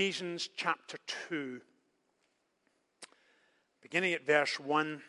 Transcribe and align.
Ephesians 0.00 0.48
chapter 0.56 0.96
2, 1.28 1.60
beginning 3.82 4.14
at 4.14 4.24
verse 4.24 4.58
1. 4.58 5.02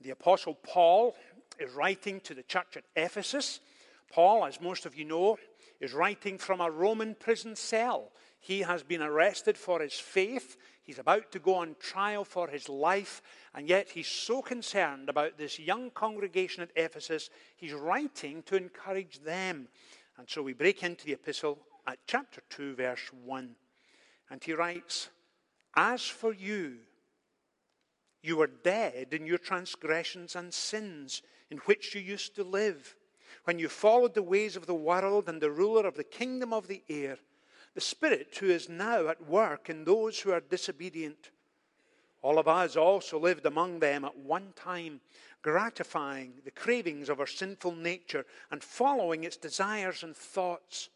The 0.00 0.10
Apostle 0.10 0.58
Paul 0.60 1.14
is 1.60 1.72
writing 1.72 2.18
to 2.22 2.34
the 2.34 2.42
church 2.42 2.76
at 2.76 2.82
Ephesus. 2.96 3.60
Paul, 4.10 4.44
as 4.44 4.60
most 4.60 4.86
of 4.86 4.96
you 4.96 5.04
know, 5.04 5.38
is 5.80 5.94
writing 5.94 6.36
from 6.36 6.60
a 6.60 6.68
Roman 6.68 7.14
prison 7.14 7.54
cell. 7.54 8.10
He 8.40 8.62
has 8.62 8.82
been 8.82 9.02
arrested 9.02 9.56
for 9.56 9.78
his 9.78 9.94
faith. 9.94 10.56
He's 10.82 10.98
about 10.98 11.30
to 11.30 11.38
go 11.38 11.54
on 11.54 11.76
trial 11.78 12.24
for 12.24 12.48
his 12.48 12.68
life, 12.68 13.22
and 13.54 13.68
yet 13.68 13.90
he's 13.90 14.08
so 14.08 14.42
concerned 14.42 15.10
about 15.10 15.38
this 15.38 15.60
young 15.60 15.92
congregation 15.92 16.64
at 16.64 16.72
Ephesus, 16.74 17.30
he's 17.54 17.72
writing 17.72 18.42
to 18.46 18.56
encourage 18.56 19.20
them. 19.20 19.68
And 20.18 20.28
so 20.28 20.42
we 20.42 20.54
break 20.54 20.82
into 20.82 21.04
the 21.06 21.12
epistle 21.12 21.60
at 21.86 22.00
chapter 22.08 22.42
2, 22.50 22.74
verse 22.74 23.08
1. 23.24 23.54
And 24.32 24.42
he 24.42 24.54
writes, 24.54 25.10
As 25.76 26.06
for 26.06 26.32
you, 26.32 26.78
you 28.22 28.38
were 28.38 28.46
dead 28.46 29.08
in 29.12 29.26
your 29.26 29.36
transgressions 29.36 30.34
and 30.34 30.54
sins 30.54 31.20
in 31.50 31.58
which 31.58 31.94
you 31.94 32.00
used 32.00 32.34
to 32.36 32.42
live, 32.42 32.96
when 33.44 33.58
you 33.58 33.68
followed 33.68 34.14
the 34.14 34.22
ways 34.22 34.56
of 34.56 34.64
the 34.64 34.74
world 34.74 35.28
and 35.28 35.38
the 35.38 35.50
ruler 35.50 35.86
of 35.86 35.96
the 35.96 36.04
kingdom 36.04 36.50
of 36.54 36.66
the 36.66 36.82
air, 36.88 37.18
the 37.74 37.80
Spirit 37.82 38.34
who 38.40 38.46
is 38.46 38.70
now 38.70 39.08
at 39.08 39.28
work 39.28 39.68
in 39.68 39.84
those 39.84 40.18
who 40.20 40.32
are 40.32 40.40
disobedient. 40.40 41.30
All 42.22 42.38
of 42.38 42.48
us 42.48 42.74
also 42.74 43.18
lived 43.18 43.44
among 43.44 43.80
them 43.80 44.02
at 44.02 44.16
one 44.16 44.54
time, 44.56 45.02
gratifying 45.42 46.40
the 46.42 46.50
cravings 46.50 47.10
of 47.10 47.20
our 47.20 47.26
sinful 47.26 47.72
nature 47.72 48.24
and 48.50 48.64
following 48.64 49.24
its 49.24 49.36
desires 49.36 50.02
and 50.02 50.16
thoughts. 50.16 50.88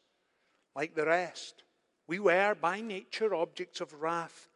Like 0.75 0.95
the 0.95 1.05
rest, 1.05 1.65
we 2.07 2.19
were 2.19 2.55
by 2.55 2.81
nature 2.81 3.35
objects 3.35 3.81
of 3.81 4.01
wrath, 4.01 4.49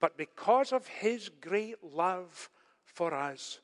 but 0.00 0.16
because 0.16 0.72
of 0.72 0.86
His 0.86 1.28
great 1.28 1.82
love 1.82 2.50
for 2.84 3.14
us, 3.14 3.60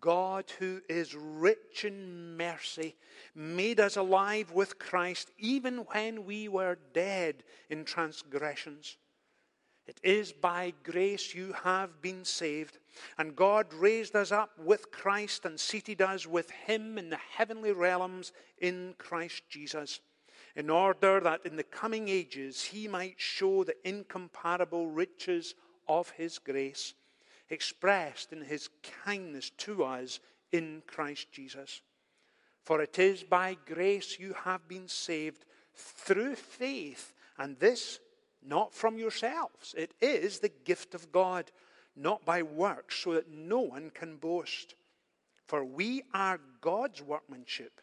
God, 0.00 0.44
who 0.58 0.80
is 0.88 1.14
rich 1.14 1.84
in 1.84 2.36
mercy, 2.36 2.94
made 3.34 3.80
us 3.80 3.96
alive 3.96 4.52
with 4.52 4.78
Christ 4.78 5.30
even 5.38 5.78
when 5.78 6.24
we 6.24 6.48
were 6.48 6.78
dead 6.92 7.42
in 7.68 7.84
transgressions. 7.84 8.96
It 9.88 10.00
is 10.02 10.32
by 10.32 10.74
grace 10.84 11.34
you 11.34 11.54
have 11.64 12.02
been 12.02 12.22
saved. 12.24 12.76
And 13.16 13.34
God 13.34 13.72
raised 13.72 14.14
us 14.14 14.30
up 14.30 14.50
with 14.58 14.90
Christ 14.90 15.46
and 15.46 15.58
seated 15.58 16.02
us 16.02 16.26
with 16.26 16.50
Him 16.50 16.98
in 16.98 17.08
the 17.08 17.16
heavenly 17.16 17.72
realms 17.72 18.32
in 18.58 18.94
Christ 18.98 19.44
Jesus, 19.48 20.00
in 20.58 20.70
order 20.70 21.20
that 21.20 21.46
in 21.46 21.54
the 21.54 21.62
coming 21.62 22.08
ages 22.08 22.64
He 22.64 22.88
might 22.88 23.14
show 23.16 23.62
the 23.62 23.76
incomparable 23.88 24.88
riches 24.88 25.54
of 25.88 26.10
His 26.10 26.40
grace, 26.40 26.94
expressed 27.48 28.32
in 28.32 28.42
His 28.42 28.68
kindness 29.04 29.50
to 29.58 29.84
us 29.84 30.18
in 30.50 30.82
Christ 30.88 31.30
Jesus. 31.30 31.80
For 32.64 32.82
it 32.82 32.98
is 32.98 33.22
by 33.22 33.56
grace 33.66 34.18
you 34.18 34.34
have 34.44 34.66
been 34.66 34.88
saved 34.88 35.44
through 35.76 36.34
faith, 36.34 37.14
and 37.38 37.56
this 37.60 38.00
not 38.44 38.74
from 38.74 38.98
yourselves. 38.98 39.76
It 39.78 39.94
is 40.00 40.40
the 40.40 40.52
gift 40.64 40.92
of 40.92 41.12
God, 41.12 41.52
not 41.94 42.24
by 42.24 42.42
works, 42.42 42.96
so 42.96 43.14
that 43.14 43.30
no 43.30 43.60
one 43.60 43.90
can 43.90 44.16
boast. 44.16 44.74
For 45.46 45.64
we 45.64 46.02
are 46.12 46.40
God's 46.60 47.00
workmanship, 47.00 47.80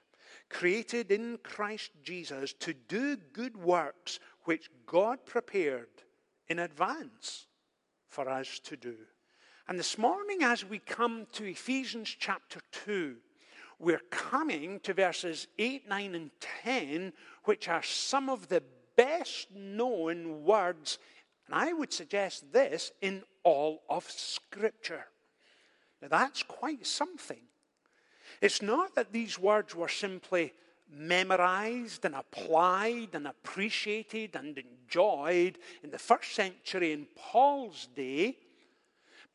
created 0.49 1.11
in 1.11 1.39
Christ 1.43 1.91
Jesus 2.03 2.53
to 2.59 2.73
do 2.73 3.17
good 3.33 3.57
works 3.57 4.19
which 4.43 4.69
God 4.85 5.25
prepared 5.25 5.87
in 6.47 6.59
advance 6.59 7.47
for 8.07 8.29
us 8.29 8.59
to 8.59 8.77
do. 8.77 8.95
And 9.67 9.79
this 9.79 9.97
morning, 9.97 10.43
as 10.43 10.63
we 10.63 10.79
come 10.79 11.25
to 11.33 11.45
Ephesians 11.45 12.15
chapter 12.19 12.59
2, 12.85 13.15
we're 13.79 14.01
coming 14.11 14.79
to 14.81 14.93
verses 14.93 15.47
8, 15.57 15.89
9, 15.89 16.15
and 16.15 16.31
10, 16.63 17.13
which 17.45 17.67
are 17.67 17.83
some 17.83 18.29
of 18.29 18.47
the 18.47 18.63
best 18.95 19.51
known 19.51 20.43
words, 20.43 20.99
and 21.47 21.55
I 21.55 21.73
would 21.73 21.91
suggest 21.91 22.51
this, 22.53 22.91
in 23.01 23.23
all 23.43 23.83
of 23.89 24.09
Scripture. 24.09 25.05
Now, 26.01 26.07
that's 26.09 26.43
quite 26.43 26.85
something. 26.85 27.41
It's 28.41 28.61
not 28.61 28.95
that 28.95 29.11
these 29.11 29.39
words 29.39 29.75
were 29.75 29.87
simply 29.87 30.53
memorized 30.89 32.05
and 32.05 32.15
applied 32.15 33.09
and 33.13 33.27
appreciated 33.27 34.35
and 34.35 34.57
enjoyed 34.57 35.57
in 35.83 35.91
the 35.91 35.99
first 35.99 36.33
century 36.33 36.91
in 36.91 37.07
Paul's 37.15 37.87
day. 37.95 38.37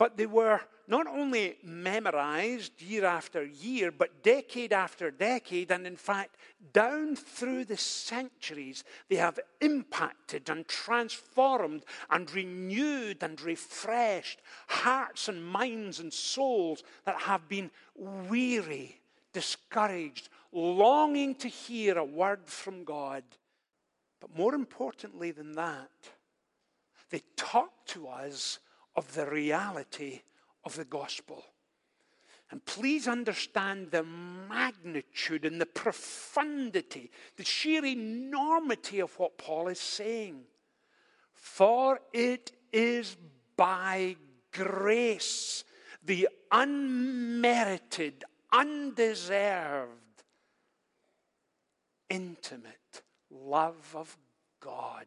But 0.00 0.16
they 0.16 0.24
were 0.24 0.62
not 0.88 1.06
only 1.06 1.58
memorized 1.62 2.80
year 2.80 3.04
after 3.04 3.44
year, 3.44 3.90
but 3.90 4.22
decade 4.22 4.72
after 4.72 5.10
decade, 5.10 5.70
and 5.70 5.86
in 5.86 5.96
fact, 5.96 6.36
down 6.72 7.16
through 7.16 7.66
the 7.66 7.76
centuries, 7.76 8.82
they 9.10 9.16
have 9.16 9.38
impacted 9.60 10.48
and 10.48 10.66
transformed 10.66 11.84
and 12.08 12.34
renewed 12.34 13.22
and 13.22 13.38
refreshed 13.42 14.40
hearts 14.68 15.28
and 15.28 15.44
minds 15.44 16.00
and 16.00 16.14
souls 16.14 16.82
that 17.04 17.20
have 17.20 17.46
been 17.46 17.70
weary, 17.94 19.02
discouraged, 19.34 20.30
longing 20.50 21.34
to 21.34 21.48
hear 21.48 21.98
a 21.98 22.04
word 22.04 22.46
from 22.46 22.84
God. 22.84 23.22
But 24.18 24.34
more 24.34 24.54
importantly 24.54 25.30
than 25.30 25.52
that, 25.56 25.90
they 27.10 27.20
talk 27.36 27.84
to 27.88 28.08
us 28.08 28.60
of 28.96 29.14
the 29.14 29.26
reality 29.26 30.22
of 30.64 30.76
the 30.76 30.84
gospel. 30.84 31.44
And 32.50 32.64
please 32.64 33.06
understand 33.06 33.90
the 33.90 34.02
magnitude 34.02 35.44
and 35.44 35.60
the 35.60 35.66
profundity, 35.66 37.10
the 37.36 37.44
sheer 37.44 37.84
enormity 37.84 39.00
of 39.00 39.16
what 39.18 39.38
Paul 39.38 39.68
is 39.68 39.80
saying. 39.80 40.42
For 41.32 42.00
it 42.12 42.50
is 42.72 43.16
by 43.56 44.16
grace, 44.52 45.64
the 46.04 46.28
unmerited, 46.50 48.24
undeserved, 48.52 49.90
intimate 52.08 53.02
love 53.30 53.94
of 53.94 54.16
God 54.58 55.06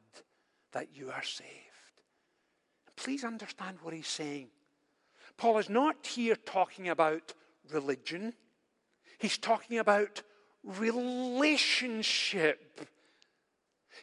that 0.72 0.96
you 0.96 1.12
are 1.12 1.24
saved. 1.24 1.63
Please 2.96 3.24
understand 3.24 3.78
what 3.82 3.94
he's 3.94 4.08
saying. 4.08 4.48
Paul 5.38 5.58
is 5.58 5.70
not 5.70 6.06
here 6.06 6.36
talking 6.36 6.90
about 6.90 7.34
religion, 7.72 8.34
he's 9.18 9.38
talking 9.38 9.80
about 9.80 10.22
relationship. 10.64 12.90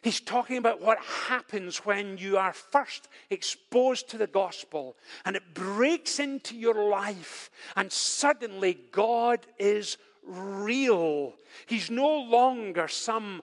He's 0.01 0.21
talking 0.21 0.57
about 0.57 0.81
what 0.81 0.99
happens 0.99 1.79
when 1.79 2.17
you 2.17 2.37
are 2.37 2.53
first 2.53 3.09
exposed 3.29 4.09
to 4.09 4.17
the 4.17 4.25
gospel 4.25 4.95
and 5.25 5.35
it 5.35 5.53
breaks 5.53 6.17
into 6.17 6.55
your 6.55 6.89
life, 6.89 7.51
and 7.75 7.91
suddenly 7.91 8.79
God 8.91 9.45
is 9.59 9.97
real. 10.23 11.33
He's 11.65 11.91
no 11.91 12.21
longer 12.21 12.87
some 12.87 13.41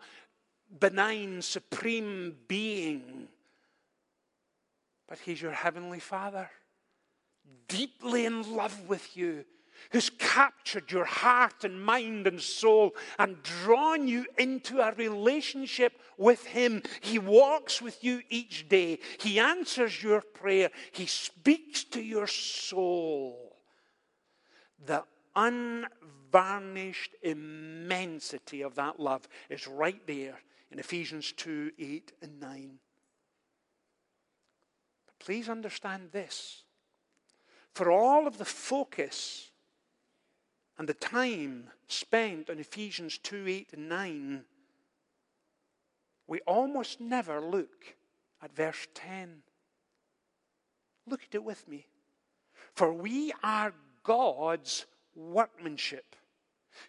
benign, 0.80 1.42
supreme 1.42 2.34
being 2.48 3.28
but 5.08 5.18
He's 5.18 5.40
your 5.40 5.52
Heavenly 5.52 6.00
Father, 6.00 6.50
deeply 7.66 8.26
in 8.26 8.54
love 8.54 8.88
with 8.88 9.16
you, 9.16 9.44
who's 9.90 10.10
captured 10.10 10.90
your 10.90 11.04
heart 11.04 11.64
and 11.64 11.82
mind 11.82 12.26
and 12.26 12.40
soul 12.40 12.94
and 13.18 13.42
drawn 13.42 14.06
you 14.06 14.26
into 14.36 14.80
a 14.80 14.92
relationship 14.94 15.92
with 16.18 16.44
Him. 16.46 16.82
He 17.00 17.18
walks 17.18 17.80
with 17.80 18.02
you 18.04 18.22
each 18.28 18.68
day, 18.68 18.98
He 19.20 19.38
answers 19.38 20.02
your 20.02 20.20
prayer, 20.20 20.70
He 20.92 21.06
speaks 21.06 21.84
to 21.84 22.02
your 22.02 22.26
soul. 22.26 23.56
The 24.84 25.04
unvarnished 25.34 27.14
immensity 27.22 28.62
of 28.62 28.74
that 28.74 29.00
love 29.00 29.26
is 29.48 29.66
right 29.66 30.06
there 30.06 30.38
in 30.70 30.78
Ephesians 30.78 31.32
2 31.32 31.72
8 31.78 32.12
and 32.22 32.40
9. 32.40 32.78
Please 35.18 35.48
understand 35.48 36.10
this. 36.12 36.62
For 37.74 37.90
all 37.90 38.26
of 38.26 38.38
the 38.38 38.44
focus 38.44 39.50
and 40.78 40.88
the 40.88 40.94
time 40.94 41.68
spent 41.86 42.50
on 42.50 42.58
Ephesians 42.58 43.18
2 43.18 43.44
8 43.46 43.72
and 43.74 43.88
9, 43.88 44.44
we 46.26 46.40
almost 46.40 47.00
never 47.00 47.40
look 47.40 47.96
at 48.42 48.54
verse 48.54 48.86
10. 48.94 49.42
Look 51.06 51.22
at 51.22 51.34
it 51.34 51.44
with 51.44 51.66
me. 51.68 51.86
For 52.74 52.92
we 52.92 53.32
are 53.42 53.72
God's 54.02 54.86
workmanship, 55.14 56.14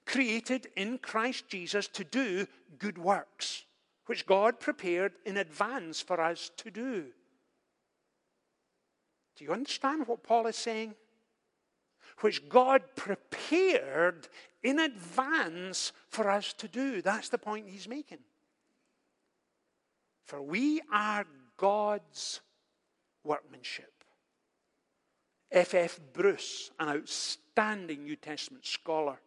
created 0.05 0.67
in 0.75 0.97
Christ 0.97 1.47
Jesus 1.47 1.87
to 1.89 2.03
do 2.03 2.47
good 2.77 2.97
works 2.97 3.65
which 4.09 4.25
God 4.25 4.59
prepared 4.59 5.13
in 5.23 5.37
advance 5.37 6.01
for 6.01 6.19
us 6.19 6.49
to 6.57 6.71
do. 6.71 7.05
Do 9.35 9.45
you 9.45 9.51
understand 9.51 10.07
what 10.07 10.23
Paul 10.23 10.47
is 10.47 10.55
saying? 10.55 10.95
Which 12.19 12.49
God 12.49 12.83
prepared 12.95 14.27
in 14.63 14.79
advance 14.79 15.93
for 16.09 16.29
us 16.29 16.53
to 16.53 16.67
do. 16.67 17.01
That's 17.01 17.29
the 17.29 17.37
point 17.37 17.69
he's 17.69 17.87
making. 17.87 18.19
For 20.25 20.41
we 20.41 20.81
are 20.91 21.25
God's 21.57 22.41
workmanship. 23.23 23.91
F. 25.51 25.73
F. 25.73 25.99
Bruce, 26.13 26.69
an 26.79 26.89
outstanding 26.89 28.03
New 28.03 28.15
Testament 28.15 28.65
scholar, 28.65 29.19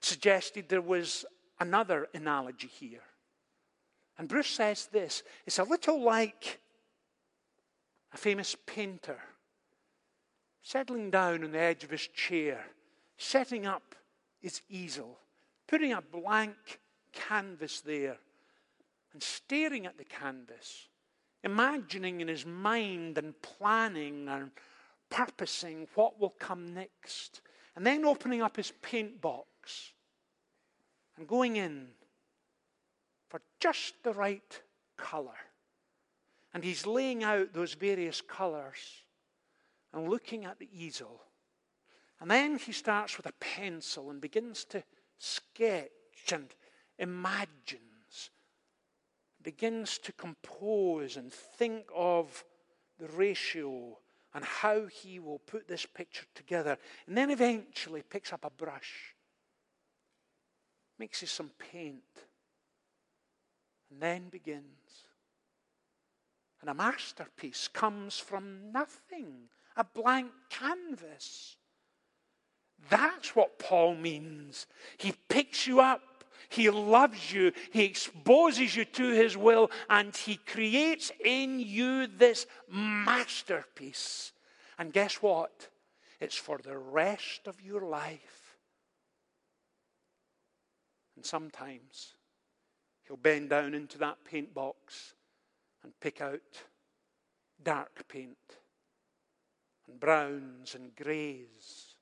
suggested 0.00 0.68
there 0.68 0.80
was 0.80 1.24
another 1.60 2.08
analogy 2.14 2.66
here. 2.66 3.04
And 4.18 4.28
Bruce 4.28 4.48
says 4.48 4.88
this 4.92 5.22
it's 5.46 5.58
a 5.58 5.64
little 5.64 6.02
like 6.02 6.60
a 8.12 8.16
famous 8.16 8.56
painter 8.66 9.18
settling 10.62 11.10
down 11.10 11.44
on 11.44 11.52
the 11.52 11.58
edge 11.58 11.82
of 11.82 11.90
his 11.90 12.06
chair, 12.08 12.64
setting 13.16 13.66
up 13.66 13.94
his 14.40 14.62
easel, 14.68 15.18
putting 15.66 15.92
a 15.92 16.00
blank 16.00 16.80
canvas 17.12 17.80
there, 17.80 18.16
and 19.12 19.22
staring 19.22 19.86
at 19.86 19.98
the 19.98 20.04
canvas, 20.04 20.88
imagining 21.42 22.20
in 22.20 22.28
his 22.28 22.46
mind 22.46 23.18
and 23.18 23.40
planning 23.42 24.28
and 24.28 24.50
purposing 25.10 25.86
what 25.94 26.18
will 26.18 26.34
come 26.38 26.72
next, 26.72 27.40
and 27.76 27.84
then 27.84 28.04
opening 28.04 28.40
up 28.40 28.56
his 28.56 28.72
paint 28.82 29.20
box 29.20 29.92
and 31.16 31.26
going 31.26 31.56
in 31.56 31.88
for 33.28 33.40
just 33.60 33.94
the 34.02 34.12
right 34.12 34.60
color. 34.96 35.36
And 36.54 36.62
he's 36.62 36.86
laying 36.86 37.24
out 37.24 37.52
those 37.52 37.74
various 37.74 38.20
colors 38.20 39.02
and 39.92 40.08
looking 40.08 40.44
at 40.44 40.58
the 40.58 40.68
easel. 40.72 41.22
And 42.20 42.30
then 42.30 42.58
he 42.58 42.72
starts 42.72 43.16
with 43.16 43.26
a 43.26 43.32
pencil 43.40 44.10
and 44.10 44.20
begins 44.20 44.64
to 44.66 44.84
sketch 45.18 45.90
and 46.32 46.48
imagines, 46.98 48.30
begins 49.42 49.98
to 49.98 50.12
compose 50.12 51.16
and 51.16 51.32
think 51.32 51.86
of 51.94 52.44
the 52.98 53.08
ratio 53.08 53.98
and 54.34 54.44
how 54.44 54.86
he 54.86 55.18
will 55.18 55.38
put 55.40 55.68
this 55.68 55.84
picture 55.84 56.26
together. 56.34 56.78
And 57.06 57.16
then 57.16 57.30
eventually 57.30 58.02
picks 58.02 58.32
up 58.32 58.44
a 58.44 58.50
brush, 58.50 59.14
mixes 60.98 61.30
some 61.30 61.50
paint, 61.72 62.02
and 63.90 64.00
then 64.00 64.28
begins. 64.28 65.06
And 66.62 66.70
a 66.70 66.74
masterpiece 66.74 67.66
comes 67.66 68.18
from 68.18 68.70
nothing, 68.72 69.48
a 69.76 69.82
blank 69.82 70.30
canvas. 70.48 71.56
That's 72.88 73.34
what 73.34 73.58
Paul 73.58 73.96
means. 73.96 74.68
He 74.96 75.12
picks 75.28 75.66
you 75.66 75.80
up. 75.80 76.24
He 76.48 76.70
loves 76.70 77.32
you. 77.32 77.52
He 77.72 77.84
exposes 77.84 78.76
you 78.76 78.84
to 78.84 79.10
His 79.10 79.36
will. 79.36 79.72
And 79.90 80.16
He 80.16 80.36
creates 80.36 81.10
in 81.24 81.58
you 81.58 82.06
this 82.06 82.46
masterpiece. 82.70 84.32
And 84.78 84.92
guess 84.92 85.16
what? 85.16 85.68
It's 86.20 86.36
for 86.36 86.58
the 86.58 86.78
rest 86.78 87.48
of 87.48 87.60
your 87.60 87.80
life. 87.80 88.56
And 91.16 91.26
sometimes 91.26 92.14
He'll 93.08 93.16
bend 93.16 93.50
down 93.50 93.74
into 93.74 93.98
that 93.98 94.18
paint 94.24 94.54
box 94.54 95.14
and 95.82 95.92
pick 96.00 96.20
out 96.20 96.40
dark 97.62 98.06
paint 98.08 98.36
and 99.86 99.98
browns 99.98 100.74
and 100.74 100.94
greys. 100.96 101.96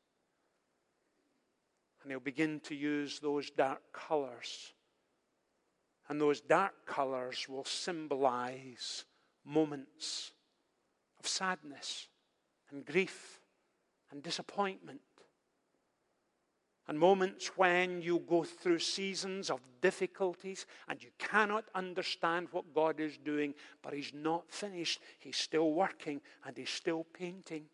And 2.02 2.10
he'll 2.10 2.20
begin 2.20 2.60
to 2.60 2.74
use 2.74 3.18
those 3.18 3.50
dark 3.50 3.82
colors. 3.92 4.72
And 6.08 6.20
those 6.20 6.40
dark 6.40 6.86
colors 6.86 7.46
will 7.48 7.64
symbolize 7.64 9.04
moments 9.44 10.32
of 11.18 11.26
sadness 11.26 12.08
and 12.70 12.84
grief 12.84 13.40
and 14.10 14.22
disappointment 14.22 15.00
and 16.90 16.98
moments 16.98 17.56
when 17.56 18.02
you 18.02 18.18
go 18.28 18.42
through 18.42 18.80
seasons 18.80 19.48
of 19.48 19.60
difficulties 19.80 20.66
and 20.88 21.00
you 21.00 21.10
cannot 21.20 21.64
understand 21.76 22.48
what 22.50 22.74
God 22.74 22.98
is 22.98 23.16
doing, 23.16 23.54
but 23.80 23.94
He's 23.94 24.10
not 24.12 24.50
finished. 24.50 24.98
He's 25.20 25.36
still 25.36 25.70
working 25.72 26.20
and 26.44 26.56
He's 26.56 26.68
still 26.68 27.06
painting. 27.16 27.66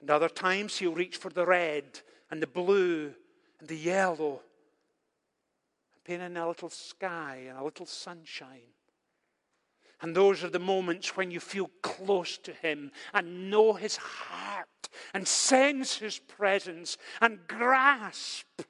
And 0.00 0.10
other 0.10 0.28
times 0.28 0.76
He'll 0.76 0.92
reach 0.92 1.18
for 1.18 1.30
the 1.30 1.46
red 1.46 2.00
and 2.32 2.42
the 2.42 2.48
blue 2.48 3.14
and 3.60 3.68
the 3.68 3.76
yellow 3.76 4.40
and 5.94 6.04
paint 6.04 6.22
in 6.22 6.36
a 6.36 6.48
little 6.48 6.70
sky 6.70 7.44
and 7.48 7.56
a 7.56 7.62
little 7.62 7.86
sunshine. 7.86 8.74
And 10.02 10.16
those 10.16 10.42
are 10.42 10.50
the 10.50 10.58
moments 10.58 11.16
when 11.16 11.30
you 11.30 11.38
feel 11.38 11.70
close 11.82 12.38
to 12.38 12.52
Him 12.54 12.90
and 13.14 13.52
know 13.52 13.74
His 13.74 13.98
heart 13.98 14.67
and 15.14 15.26
sense 15.26 15.96
His 15.96 16.18
presence 16.18 16.98
and 17.20 17.40
grasp 17.46 18.62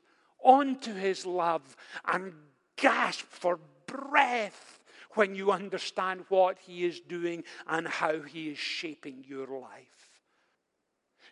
onto 0.42 0.94
His 0.94 1.26
love 1.26 1.76
and 2.04 2.32
gasp 2.76 3.24
for 3.28 3.58
breath 3.86 4.80
when 5.14 5.34
you 5.34 5.50
understand 5.50 6.24
what 6.28 6.58
He 6.58 6.84
is 6.84 7.00
doing 7.00 7.44
and 7.66 7.88
how 7.88 8.20
He 8.22 8.50
is 8.50 8.58
shaping 8.58 9.24
your 9.26 9.46
life. 9.46 10.22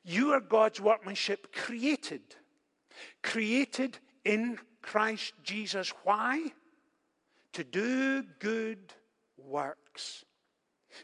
You 0.04 0.32
are 0.32 0.40
God's 0.40 0.80
workmanship 0.80 1.52
created, 1.52 2.22
created 3.22 3.98
in 4.24 4.58
Christ 4.82 5.34
Jesus. 5.42 5.92
Why? 6.04 6.52
To 7.54 7.64
do 7.64 8.22
good 8.38 8.92
works. 9.36 10.24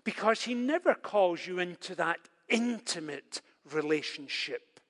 Because 0.04 0.42
He 0.42 0.54
never 0.54 0.94
calls 0.94 1.46
you 1.46 1.58
into 1.58 1.94
that 1.96 2.18
intimate 2.48 3.42
relationship 3.70 4.80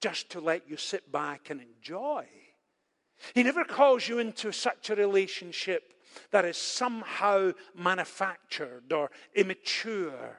just 0.00 0.30
to 0.30 0.40
let 0.40 0.68
you 0.68 0.76
sit 0.76 1.10
back 1.10 1.50
and 1.50 1.60
enjoy. 1.60 2.26
He 3.34 3.42
never 3.42 3.64
calls 3.64 4.06
you 4.08 4.18
into 4.18 4.52
such 4.52 4.90
a 4.90 4.94
relationship 4.94 5.94
that 6.30 6.44
is 6.44 6.56
somehow 6.56 7.52
manufactured 7.74 8.92
or 8.92 9.10
immature 9.34 10.38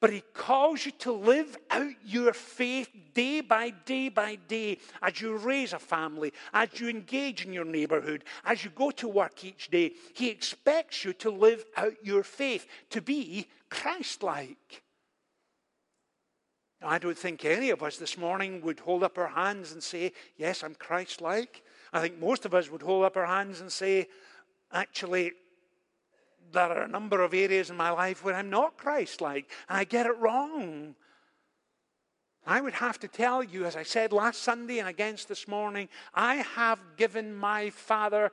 but 0.00 0.12
He 0.12 0.22
calls 0.34 0.84
you 0.84 0.92
to 0.98 1.12
live 1.12 1.56
out 1.70 1.94
your 2.04 2.32
faith 2.32 2.90
day 3.14 3.40
by 3.40 3.70
day 3.70 4.08
by 4.08 4.36
day 4.36 4.78
as 5.02 5.20
you 5.20 5.36
raise 5.36 5.72
a 5.72 5.78
family, 5.78 6.32
as 6.52 6.68
you 6.80 6.88
engage 6.88 7.44
in 7.44 7.52
your 7.52 7.64
neighborhood, 7.64 8.24
as 8.44 8.64
you 8.64 8.70
go 8.70 8.90
to 8.92 9.08
work 9.08 9.44
each 9.44 9.70
day. 9.70 9.92
He 10.14 10.28
expects 10.28 11.04
you 11.04 11.12
to 11.14 11.30
live 11.30 11.64
out 11.76 11.94
your 12.02 12.22
faith, 12.22 12.66
to 12.90 13.00
be 13.00 13.46
Christ 13.70 14.22
like. 14.22 14.82
I 16.84 16.98
don't 16.98 17.16
think 17.18 17.44
any 17.44 17.70
of 17.70 17.82
us 17.82 17.96
this 17.96 18.18
morning 18.18 18.60
would 18.62 18.80
hold 18.80 19.02
up 19.02 19.16
our 19.18 19.28
hands 19.28 19.72
and 19.72 19.82
say, 19.82 20.12
Yes, 20.36 20.62
I'm 20.62 20.74
Christ 20.74 21.20
like. 21.20 21.62
I 21.92 22.00
think 22.00 22.18
most 22.18 22.44
of 22.44 22.54
us 22.54 22.70
would 22.70 22.82
hold 22.82 23.04
up 23.04 23.16
our 23.16 23.26
hands 23.26 23.60
and 23.60 23.72
say, 23.72 24.08
Actually, 24.72 25.32
there 26.52 26.70
are 26.70 26.82
a 26.82 26.88
number 26.88 27.22
of 27.22 27.34
areas 27.34 27.70
in 27.70 27.76
my 27.76 27.90
life 27.90 28.24
where 28.24 28.34
I'm 28.34 28.50
not 28.50 28.76
Christ 28.76 29.20
like, 29.20 29.50
and 29.68 29.78
I 29.78 29.84
get 29.84 30.06
it 30.06 30.16
wrong. 30.18 30.94
I 32.46 32.60
would 32.60 32.74
have 32.74 32.98
to 33.00 33.08
tell 33.08 33.42
you, 33.42 33.64
as 33.64 33.74
I 33.74 33.82
said 33.82 34.12
last 34.12 34.42
Sunday 34.42 34.78
and 34.78 34.88
against 34.88 35.28
this 35.28 35.48
morning, 35.48 35.88
I 36.14 36.36
have 36.36 36.78
given 36.96 37.34
my 37.34 37.70
father 37.70 38.32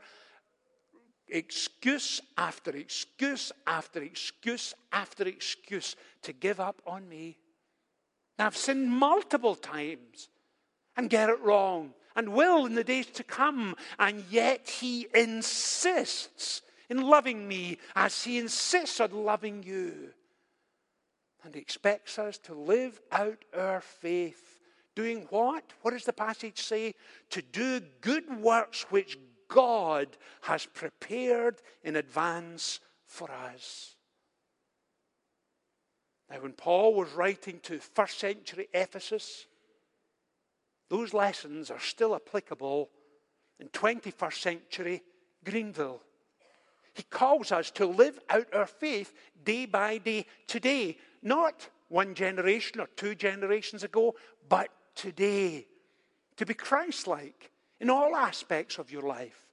excuse 1.29 2.19
after 2.37 2.71
excuse 2.71 3.53
after 3.65 4.01
excuse 4.01 4.73
after 4.91 5.23
excuse 5.23 5.95
to 6.23 6.33
give 6.33 6.59
up 6.59 6.81
on 6.85 7.07
me. 7.07 7.37
I've 8.41 8.57
sinned 8.57 8.89
multiple 8.89 9.55
times 9.55 10.29
and 10.97 11.09
get 11.09 11.29
it 11.29 11.39
wrong 11.41 11.93
and 12.15 12.33
will 12.33 12.65
in 12.65 12.75
the 12.75 12.83
days 12.83 13.07
to 13.07 13.23
come, 13.23 13.75
and 13.97 14.23
yet 14.29 14.69
he 14.69 15.07
insists 15.13 16.61
in 16.91 17.01
loving 17.01 17.47
me 17.47 17.77
as 17.95 18.25
He 18.25 18.37
insists 18.37 18.99
on 18.99 19.11
loving 19.11 19.63
you. 19.63 20.09
And 21.43 21.55
expects 21.55 22.19
us 22.19 22.37
to 22.39 22.53
live 22.53 22.99
out 23.13 23.45
our 23.57 23.79
faith. 23.79 24.59
Doing 24.93 25.25
what? 25.29 25.63
What 25.81 25.91
does 25.91 26.03
the 26.03 26.11
passage 26.11 26.59
say? 26.59 26.93
To 27.29 27.41
do 27.41 27.79
good 28.01 28.41
works 28.41 28.85
which 28.89 29.17
God 29.47 30.17
has 30.41 30.65
prepared 30.65 31.61
in 31.81 31.95
advance 31.95 32.81
for 33.05 33.31
us. 33.31 33.95
Now, 36.31 36.39
when 36.39 36.53
Paul 36.53 36.93
was 36.93 37.11
writing 37.11 37.59
to 37.63 37.79
first 37.79 38.19
century 38.19 38.69
Ephesus, 38.73 39.47
those 40.89 41.13
lessons 41.13 41.69
are 41.69 41.79
still 41.79 42.15
applicable 42.15 42.89
in 43.59 43.67
21st 43.67 44.41
century 44.41 45.03
Greenville. 45.43 46.01
He 46.93 47.03
calls 47.03 47.51
us 47.51 47.69
to 47.71 47.85
live 47.85 48.19
out 48.29 48.47
our 48.53 48.65
faith 48.65 49.13
day 49.43 49.65
by 49.65 49.97
day 49.97 50.25
today, 50.47 50.97
not 51.21 51.67
one 51.89 52.15
generation 52.15 52.79
or 52.79 52.87
two 52.95 53.13
generations 53.13 53.83
ago, 53.83 54.15
but 54.47 54.69
today. 54.95 55.67
To 56.37 56.45
be 56.45 56.53
Christ 56.53 57.07
like 57.07 57.51
in 57.79 57.89
all 57.89 58.15
aspects 58.15 58.77
of 58.77 58.91
your 58.91 59.03
life. 59.03 59.47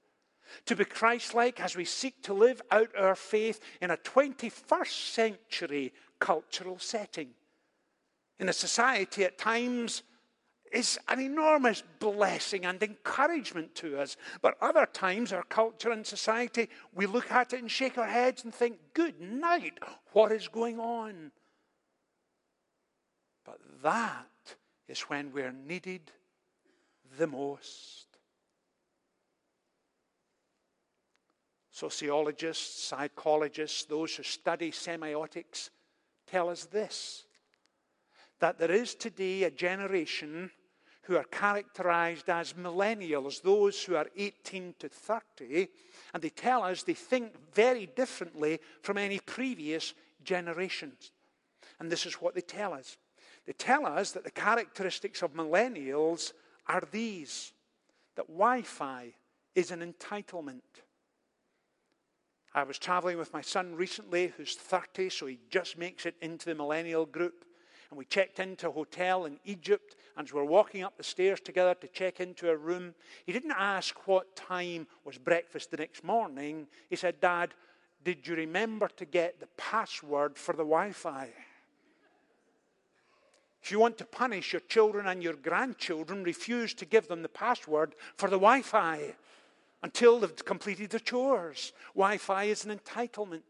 To 0.67 0.77
be 0.77 0.85
Christ 0.85 1.35
like 1.35 1.61
as 1.61 1.77
we 1.77 1.85
seek 1.85 2.23
to 2.23 2.33
live 2.33 2.63
out 2.71 2.91
our 2.97 3.15
faith 3.15 3.61
in 3.81 3.91
a 3.91 3.97
21st 3.97 5.13
century 5.13 5.93
cultural 6.19 6.79
setting. 6.79 7.31
In 8.39 8.49
a 8.49 8.53
society 8.53 9.25
at 9.25 9.39
times 9.39 10.03
is 10.73 10.99
an 11.09 11.21
enormous 11.21 11.83
blessing 11.99 12.65
and 12.67 12.83
encouragement 12.83 13.75
to 13.77 13.99
us. 13.99 14.17
But 14.43 14.57
other 14.61 14.87
times, 14.87 15.33
our 15.33 15.43
culture 15.45 15.91
and 15.91 16.07
society, 16.07 16.69
we 16.95 17.07
look 17.07 17.31
at 17.33 17.53
it 17.53 17.61
and 17.61 17.71
shake 17.71 17.99
our 17.99 18.07
heads 18.07 18.45
and 18.45 18.55
think, 18.55 18.79
Good 18.95 19.21
night, 19.21 19.79
what 20.13 20.33
is 20.33 20.49
going 20.49 20.79
on? 20.79 21.33
But 23.45 23.61
that 23.83 24.27
is 24.89 25.01
when 25.03 25.33
we're 25.33 25.53
needed 25.53 26.11
the 27.17 27.27
most. 27.27 28.07
Sociologists, 31.71 32.85
psychologists, 32.85 33.85
those 33.85 34.17
who 34.17 34.23
study 34.23 34.73
semiotics 34.73 35.71
tell 36.31 36.49
us 36.49 36.65
this 36.65 37.25
that 38.41 38.59
there 38.59 38.71
is 38.71 38.95
today 38.95 39.43
a 39.43 39.51
generation 39.51 40.49
who 41.03 41.17
are 41.17 41.25
characterized 41.25 42.29
as 42.29 42.53
millennials, 42.53 43.43
those 43.43 43.83
who 43.83 43.97
are 43.97 44.07
18 44.17 44.75
to 44.79 44.89
30, 44.89 45.67
and 46.15 46.23
they 46.23 46.29
tell 46.29 46.63
us 46.63 46.85
they 46.85 46.95
think 46.95 47.33
very 47.53 47.89
differently 47.97 48.61
from 48.83 48.97
any 48.97 49.19
previous 49.19 49.95
generations. 50.23 51.11
And 51.81 51.91
this 51.91 52.07
is 52.07 52.15
what 52.15 52.35
they 52.35 52.43
tell 52.43 52.73
us 52.73 52.97
they 53.49 53.55
tell 53.55 53.87
us 53.87 54.13
that 54.13 54.25
the 54.25 54.31
characteristics 54.31 55.23
of 55.23 55.33
millennials 55.33 56.35
are 56.67 56.83
these 56.93 57.55
that 58.15 58.27
Wi 58.27 58.61
Fi 58.61 59.15
is 59.55 59.71
an 59.71 59.81
entitlement. 59.81 60.61
I 62.55 62.63
was 62.63 62.79
traveling 62.79 63.19
with 63.19 63.33
my 63.33 63.43
son 63.43 63.75
recently, 63.75 64.33
who's 64.37 64.55
30, 64.55 65.11
so 65.11 65.27
he 65.27 65.39
just 65.51 65.79
makes 65.79 66.07
it 66.07 66.15
into 66.21 66.47
the 66.47 66.55
millennial 66.55 67.07
group 67.07 67.45
and 67.91 67.97
we 67.97 68.05
checked 68.05 68.39
into 68.39 68.69
a 68.69 68.73
hotel 68.73 69.25
in 69.25 69.39
Egypt. 69.45 69.97
And 70.17 70.27
as 70.27 70.33
we 70.33 70.41
were 70.41 70.47
walking 70.47 70.83
up 70.83 70.97
the 70.97 71.03
stairs 71.03 71.41
together 71.41 71.75
to 71.75 71.89
check 71.89 72.21
into 72.21 72.51
a 72.51 72.57
room, 72.57 72.95
he 73.25 73.33
didn't 73.33 73.53
ask 73.53 74.07
what 74.07 74.37
time 74.37 74.87
was 75.05 75.17
breakfast 75.17 75.71
the 75.71 75.79
next 75.79 76.05
morning. 76.05 76.67
He 76.91 76.97
said, 76.97 77.21
Dad, 77.21 77.55
did 78.05 78.27
you 78.27 78.35
remember 78.35 78.89
to 78.97 79.05
get 79.05 79.41
the 79.41 79.49
password 79.57 80.37
for 80.37 80.53
the 80.53 80.59
Wi 80.59 80.93
Fi? 80.93 81.29
If 83.63 83.73
you 83.73 83.81
want 83.81 83.99
to 83.99 84.05
punish 84.05 84.53
your 84.53 84.61
children 84.61 85.07
and 85.07 85.23
your 85.23 85.35
grandchildren, 85.35 86.23
refuse 86.25 86.75
to 86.75 86.85
give 86.85 87.09
them 87.09 87.23
the 87.23 87.29
password 87.29 87.95
for 88.17 88.29
the 88.29 88.37
Wi 88.37 88.63
Fi 88.63 89.15
until 89.83 90.21
they've 90.21 90.45
completed 90.45 90.91
their 90.91 91.01
chores. 91.01 91.73
Wi 91.95 92.19
Fi 92.19 92.45
is 92.45 92.65
an 92.65 92.79
entitlement. 92.79 93.43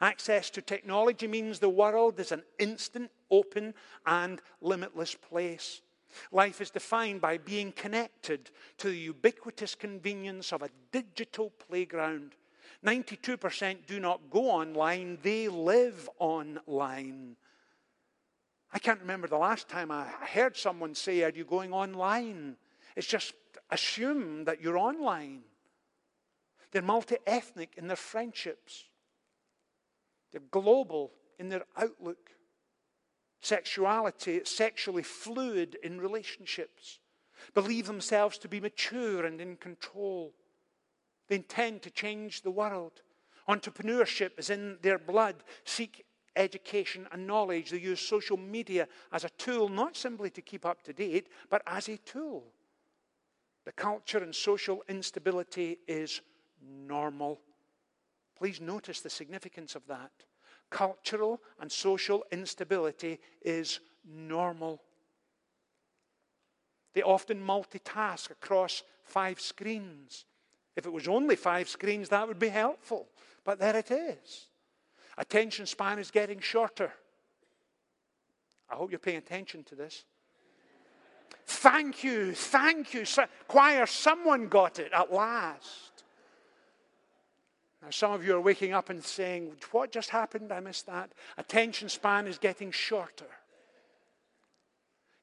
Access 0.00 0.50
to 0.50 0.62
technology 0.62 1.26
means 1.26 1.58
the 1.58 1.68
world 1.68 2.20
is 2.20 2.32
an 2.32 2.42
instant, 2.58 3.10
open, 3.30 3.74
and 4.06 4.40
limitless 4.60 5.14
place. 5.14 5.80
Life 6.32 6.60
is 6.60 6.70
defined 6.70 7.20
by 7.20 7.38
being 7.38 7.72
connected 7.72 8.50
to 8.78 8.88
the 8.88 8.96
ubiquitous 8.96 9.74
convenience 9.74 10.52
of 10.52 10.62
a 10.62 10.70
digital 10.92 11.50
playground. 11.68 12.32
92% 12.84 13.86
do 13.86 13.98
not 13.98 14.30
go 14.30 14.50
online, 14.50 15.18
they 15.22 15.48
live 15.48 16.08
online. 16.18 17.36
I 18.72 18.78
can't 18.78 19.00
remember 19.00 19.26
the 19.26 19.38
last 19.38 19.68
time 19.68 19.90
I 19.90 20.04
heard 20.04 20.56
someone 20.56 20.94
say, 20.94 21.22
Are 21.24 21.30
you 21.30 21.44
going 21.44 21.72
online? 21.72 22.56
It's 22.96 23.06
just 23.06 23.34
assume 23.70 24.44
that 24.44 24.60
you're 24.60 24.78
online. 24.78 25.40
They're 26.70 26.82
multi 26.82 27.16
ethnic 27.26 27.74
in 27.76 27.86
their 27.86 27.96
friendships. 27.96 28.84
They're 30.32 30.42
global 30.50 31.12
in 31.38 31.48
their 31.48 31.64
outlook. 31.76 32.30
Sexuality, 33.40 34.40
sexually 34.44 35.02
fluid 35.02 35.76
in 35.82 36.00
relationships. 36.00 36.98
Believe 37.54 37.86
themselves 37.86 38.36
to 38.38 38.48
be 38.48 38.60
mature 38.60 39.24
and 39.24 39.40
in 39.40 39.56
control. 39.56 40.34
They 41.28 41.36
intend 41.36 41.82
to 41.82 41.90
change 41.90 42.42
the 42.42 42.50
world. 42.50 43.02
Entrepreneurship 43.48 44.38
is 44.38 44.50
in 44.50 44.78
their 44.82 44.98
blood. 44.98 45.36
Seek 45.64 46.04
education 46.36 47.06
and 47.12 47.26
knowledge. 47.26 47.70
They 47.70 47.78
use 47.78 48.00
social 48.00 48.36
media 48.36 48.88
as 49.12 49.24
a 49.24 49.30
tool, 49.30 49.68
not 49.68 49.96
simply 49.96 50.30
to 50.30 50.42
keep 50.42 50.66
up 50.66 50.82
to 50.82 50.92
date, 50.92 51.28
but 51.48 51.62
as 51.66 51.88
a 51.88 51.96
tool. 51.98 52.44
The 53.64 53.72
culture 53.72 54.18
and 54.18 54.34
social 54.34 54.82
instability 54.88 55.78
is 55.86 56.20
normal. 56.62 57.40
Please 58.36 58.60
notice 58.60 59.00
the 59.00 59.10
significance 59.10 59.74
of 59.74 59.86
that. 59.88 60.10
Cultural 60.70 61.40
and 61.60 61.70
social 61.70 62.24
instability 62.30 63.18
is 63.42 63.80
normal. 64.04 64.82
They 66.94 67.02
often 67.02 67.44
multitask 67.44 68.30
across 68.30 68.82
five 69.04 69.40
screens. 69.40 70.24
If 70.76 70.86
it 70.86 70.92
was 70.92 71.08
only 71.08 71.36
five 71.36 71.68
screens, 71.68 72.08
that 72.10 72.26
would 72.28 72.38
be 72.38 72.48
helpful. 72.48 73.08
But 73.44 73.58
there 73.58 73.76
it 73.76 73.90
is. 73.90 74.46
Attention 75.16 75.66
span 75.66 75.98
is 75.98 76.10
getting 76.10 76.40
shorter. 76.40 76.92
I 78.70 78.76
hope 78.76 78.90
you're 78.90 78.98
paying 79.00 79.18
attention 79.18 79.64
to 79.64 79.74
this. 79.74 80.04
Thank 81.46 82.04
you, 82.04 82.34
thank 82.34 82.92
you. 82.92 83.04
Choir, 83.48 83.86
someone 83.86 84.48
got 84.48 84.78
it 84.78 84.92
at 84.92 85.12
last. 85.12 85.87
Now, 87.82 87.90
some 87.90 88.12
of 88.12 88.24
you 88.24 88.34
are 88.34 88.40
waking 88.40 88.72
up 88.72 88.90
and 88.90 89.02
saying, 89.02 89.52
What 89.70 89.92
just 89.92 90.10
happened? 90.10 90.52
I 90.52 90.60
missed 90.60 90.86
that. 90.86 91.12
Attention 91.36 91.88
span 91.88 92.26
is 92.26 92.38
getting 92.38 92.70
shorter. 92.70 93.28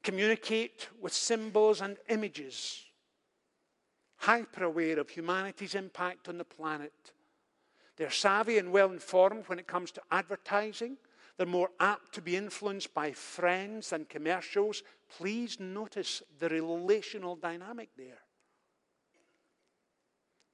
Communicate 0.04 0.88
with 1.02 1.14
symbols 1.14 1.82
and 1.82 1.98
images. 2.10 2.84
Hyper 4.18 4.64
aware 4.64 5.00
of 5.00 5.10
humanity's 5.10 5.76
impact 5.76 6.30
on 6.30 6.38
the 6.38 6.46
planet. 6.46 6.94
They're 7.98 8.12
savvy 8.12 8.58
and 8.58 8.72
well 8.72 8.92
informed 8.92 9.48
when 9.48 9.60
it 9.60 9.68
comes 9.68 9.92
to 9.92 10.02
advertising. 10.12 10.98
They're 11.38 11.46
more 11.46 11.72
apt 11.80 12.14
to 12.14 12.22
be 12.22 12.38
influenced 12.38 12.94
by 12.94 13.12
friends 13.12 13.90
than 13.90 14.06
commercials. 14.06 14.84
Please 15.18 15.60
notice 15.60 16.24
the 16.40 16.50
relational 16.50 17.36
dynamic 17.36 17.90
there. 17.98 18.20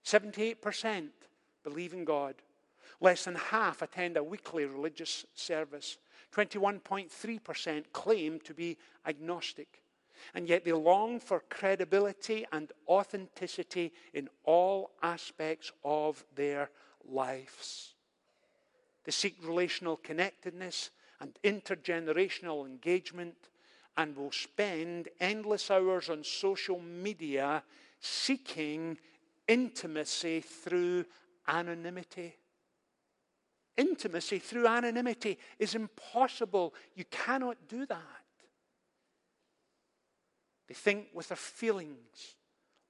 78% 0.05 1.09
believe 1.63 1.93
in 1.93 2.05
God. 2.05 2.35
Less 2.99 3.25
than 3.25 3.35
half 3.35 3.81
attend 3.81 4.17
a 4.17 4.23
weekly 4.23 4.65
religious 4.65 5.25
service. 5.33 5.97
21.3% 6.33 7.83
claim 7.91 8.39
to 8.41 8.53
be 8.53 8.77
agnostic. 9.05 9.81
And 10.33 10.47
yet 10.47 10.63
they 10.63 10.71
long 10.71 11.19
for 11.19 11.43
credibility 11.49 12.45
and 12.51 12.71
authenticity 12.87 13.91
in 14.13 14.29
all 14.43 14.91
aspects 15.01 15.71
of 15.83 16.23
their 16.35 16.69
lives. 17.03 17.95
They 19.03 19.11
seek 19.11 19.35
relational 19.43 19.97
connectedness 19.97 20.91
and 21.19 21.37
intergenerational 21.43 22.65
engagement 22.65 23.35
and 23.97 24.15
will 24.15 24.31
spend 24.31 25.09
endless 25.19 25.69
hours 25.69 26.09
on 26.09 26.23
social 26.23 26.79
media 26.79 27.63
seeking 27.99 28.97
intimacy 29.47 30.41
through 30.41 31.05
anonymity. 31.51 32.35
Intimacy 33.77 34.39
through 34.39 34.67
anonymity 34.67 35.37
is 35.59 35.75
impossible. 35.75 36.73
You 36.95 37.05
cannot 37.05 37.57
do 37.67 37.85
that. 37.85 37.97
They 40.67 40.73
think 40.73 41.07
with 41.13 41.29
their 41.29 41.37
feelings, 41.37 42.35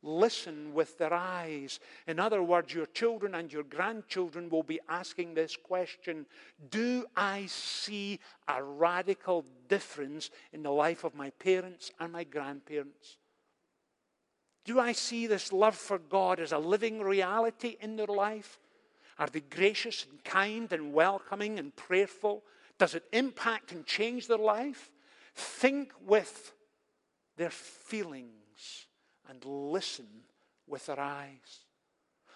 listen 0.03 0.73
with 0.73 0.97
their 0.97 1.13
eyes. 1.13 1.79
In 2.07 2.19
other 2.19 2.43
words, 2.43 2.73
your 2.73 2.85
children 2.87 3.35
and 3.35 3.51
your 3.51 3.63
grandchildren 3.63 4.49
will 4.49 4.63
be 4.63 4.79
asking 4.89 5.33
this 5.33 5.55
question 5.55 6.25
Do 6.69 7.05
I 7.15 7.45
see 7.47 8.19
a 8.47 8.63
radical 8.63 9.45
difference 9.67 10.29
in 10.53 10.63
the 10.63 10.71
life 10.71 11.03
of 11.03 11.15
my 11.15 11.29
parents 11.31 11.91
and 11.99 12.11
my 12.11 12.23
grandparents? 12.23 13.17
Do 14.63 14.79
I 14.79 14.91
see 14.91 15.27
this 15.27 15.51
love 15.51 15.75
for 15.75 15.97
God 15.97 16.39
as 16.39 16.51
a 16.51 16.59
living 16.59 17.01
reality 17.01 17.77
in 17.81 17.95
their 17.95 18.07
life? 18.07 18.59
Are 19.17 19.27
they 19.27 19.41
gracious 19.41 20.05
and 20.09 20.23
kind 20.23 20.71
and 20.71 20.93
welcoming 20.93 21.59
and 21.59 21.75
prayerful? 21.75 22.43
Does 22.77 22.95
it 22.95 23.05
impact 23.11 23.71
and 23.71 23.85
change 23.85 24.27
their 24.27 24.37
life? 24.37 24.91
Think 25.35 25.93
with 26.05 26.53
their 27.37 27.49
feelings 27.49 28.87
and 29.29 29.43
listen 29.45 30.07
with 30.67 30.85
their 30.85 30.99
eyes. 30.99 31.65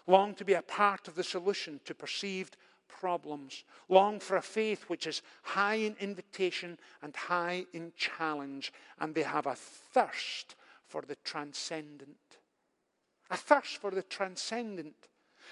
long 0.08 0.36
to 0.36 0.46
be 0.46 0.54
a 0.54 0.62
part 0.62 1.08
of 1.08 1.16
the 1.16 1.24
solution 1.24 1.80
to 1.84 1.96
perceived 1.96 2.58
problems, 2.88 3.64
long 3.90 4.20
for 4.20 4.38
a 4.38 4.42
faith 4.42 4.84
which 4.84 5.08
is 5.08 5.24
high 5.42 5.76
in 5.76 5.96
invitation 6.00 6.78
and 7.02 7.16
high 7.16 7.66
in 7.74 7.92
challenge, 7.98 8.72
and 9.00 9.16
they 9.16 9.24
have 9.24 9.48
a 9.48 9.56
thirst 9.56 10.56
for 10.96 11.02
the 11.06 11.18
transcendent. 11.26 12.16
A 13.30 13.36
thirst 13.36 13.80
for 13.80 13.92
the 13.92 14.02
transcendent. 14.02 14.96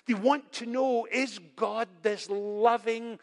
They 0.07 0.13
want 0.13 0.53
to 0.53 0.65
know 0.65 1.05
is 1.11 1.37
God 1.57 1.89
this 2.01 2.29
loving 2.29 3.19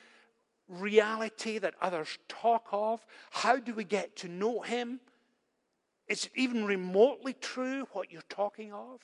reality 0.68 1.56
that 1.56 1.72
others 1.80 2.18
talk 2.28 2.68
of? 2.72 3.00
How 3.30 3.56
do 3.56 3.72
we 3.72 3.84
get 3.84 4.16
to 4.16 4.28
know 4.28 4.60
Him? 4.60 5.00
Is 6.08 6.26
it 6.26 6.32
even 6.34 6.66
remotely 6.66 7.32
true 7.32 7.88
what 7.92 8.12
you're 8.12 8.20
talking 8.28 8.70
of? 8.70 9.00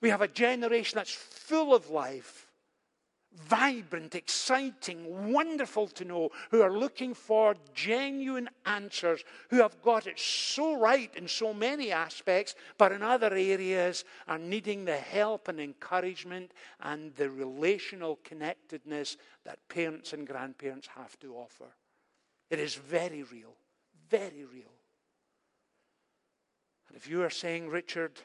We 0.00 0.10
have 0.10 0.22
a 0.22 0.28
generation 0.28 0.94
that's 0.94 1.10
full 1.10 1.74
of 1.74 1.90
life, 1.90 2.52
vibrant, 3.34 4.14
exciting, 4.14 5.32
wonderful 5.32 5.86
to 5.88 6.04
know, 6.04 6.30
who 6.50 6.62
are 6.62 6.72
looking 6.72 7.14
for 7.14 7.54
genuine 7.74 8.48
answers, 8.66 9.24
who 9.50 9.56
have 9.56 9.80
got 9.82 10.06
it 10.06 10.18
so 10.18 10.78
right 10.78 11.12
in 11.16 11.28
so 11.28 11.52
many 11.52 11.90
aspects, 11.90 12.54
but 12.78 12.92
in 12.92 13.02
other 13.02 13.34
areas 13.34 14.04
are 14.28 14.38
needing 14.38 14.84
the 14.84 14.96
help 14.96 15.48
and 15.48 15.60
encouragement 15.60 16.52
and 16.80 17.14
the 17.16 17.28
relational 17.28 18.18
connectedness 18.24 19.16
that 19.44 19.58
parents 19.68 20.12
and 20.12 20.26
grandparents 20.26 20.88
have 20.96 21.18
to 21.20 21.34
offer. 21.34 21.66
It 22.50 22.58
is 22.58 22.74
very 22.74 23.22
real, 23.24 23.54
very 24.08 24.44
real. 24.44 24.72
And 26.88 26.96
if 26.96 27.08
you 27.08 27.22
are 27.22 27.30
saying, 27.30 27.68
Richard, 27.68 28.20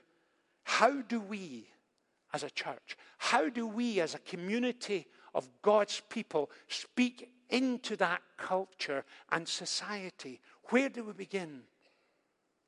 how 0.64 1.02
do 1.02 1.20
we 1.20 1.68
as 2.34 2.44
a 2.44 2.50
church, 2.50 2.98
how 3.18 3.50
do 3.50 3.68
we 3.68 4.00
as 4.02 4.16
a 4.16 4.20
community 4.20 5.08
of 5.34 5.50
God's 5.62 6.02
people 6.10 6.50
speak 6.68 7.30
into 7.50 7.96
that 7.98 8.22
culture 8.38 9.04
and 9.32 9.48
society? 9.48 10.42
Where 10.70 10.90
do 10.90 11.04
we 11.04 11.14
begin? 11.14 11.62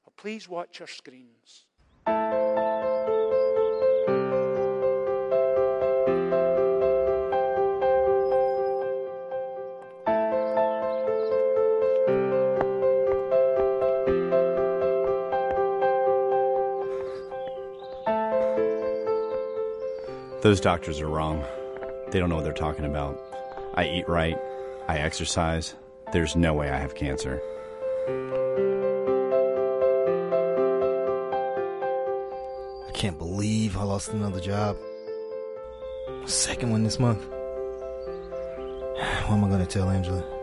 Well, 0.06 0.14
please 0.18 0.50
watch 0.50 0.80
your 0.80 0.88
screens. 0.88 1.66
Those 20.42 20.60
doctors 20.60 21.00
are 21.00 21.08
wrong. 21.08 21.46
They 22.10 22.18
don't 22.18 22.30
know 22.30 22.36
what 22.36 22.44
they're 22.44 22.52
talking 22.52 22.86
about. 22.86 23.16
I 23.76 23.86
eat 23.86 24.10
right. 24.10 24.36
I 24.88 24.98
exercise. 24.98 25.76
There's 26.14 26.36
no 26.36 26.56
way 26.56 26.72
I 26.72 26.80
have 26.80 26.96
cancer. 26.96 27.40
I 32.88 32.92
can't 32.92 33.20
believe 33.20 33.78
I 33.78 33.84
lost 33.84 34.10
another 34.10 34.40
job. 34.40 34.78
Second 36.26 36.72
one 36.72 36.84
this 36.84 37.00
month. 37.00 37.24
What 39.28 39.38
am 39.38 39.46
I 39.46 39.48
going 39.48 39.60
to 39.60 39.68
tell 39.68 39.90
Angela? 39.90 40.41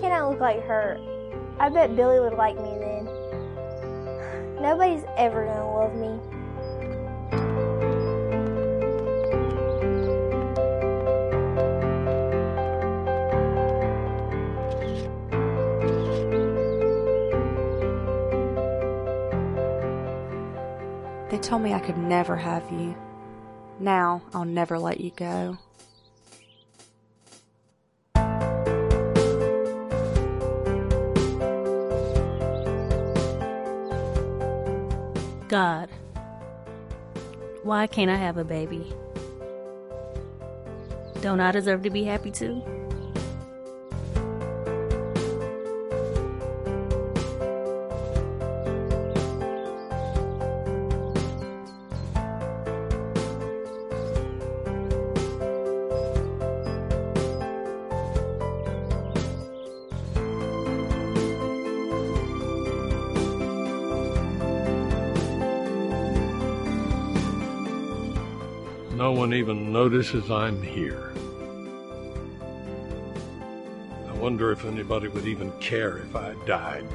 Can't 0.00 0.12
I 0.12 0.26
look 0.26 0.40
like 0.40 0.62
her? 0.64 1.00
I 1.58 1.68
bet 1.68 1.96
Billy 1.96 2.20
would 2.20 2.34
like 2.34 2.56
me 2.56 2.76
then. 2.78 3.04
Nobody's 4.60 5.04
ever 5.16 5.46
gonna 5.46 5.72
love 5.72 5.94
me. 5.94 6.20
They 21.30 21.38
told 21.38 21.62
me 21.62 21.74
I 21.74 21.80
could 21.80 21.98
never 21.98 22.36
have 22.36 22.70
you. 22.70 22.94
Now 23.78 24.22
I'll 24.32 24.44
never 24.44 24.78
let 24.78 25.00
you 25.00 25.10
go. 25.10 25.58
God, 35.48 35.88
why 37.62 37.86
can't 37.86 38.10
I 38.10 38.16
have 38.16 38.36
a 38.36 38.42
baby? 38.42 38.92
Don't 41.20 41.38
I 41.38 41.52
deserve 41.52 41.82
to 41.82 41.90
be 41.90 42.02
happy 42.02 42.32
too? 42.32 42.62
One 69.26 69.34
even 69.34 69.72
notices 69.72 70.30
I'm 70.30 70.62
here. 70.62 71.12
I 74.06 74.12
wonder 74.18 74.52
if 74.52 74.64
anybody 74.64 75.08
would 75.08 75.26
even 75.26 75.50
care 75.58 75.98
if 75.98 76.14
I 76.14 76.34
died. 76.46 76.86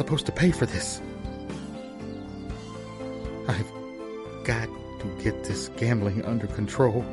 Supposed 0.00 0.24
to 0.24 0.32
pay 0.32 0.50
for 0.50 0.64
this? 0.64 1.02
I've 3.46 3.70
got 4.44 4.66
to 5.00 5.22
get 5.22 5.44
this 5.44 5.68
gambling 5.76 6.24
under 6.24 6.46
control. 6.46 7.04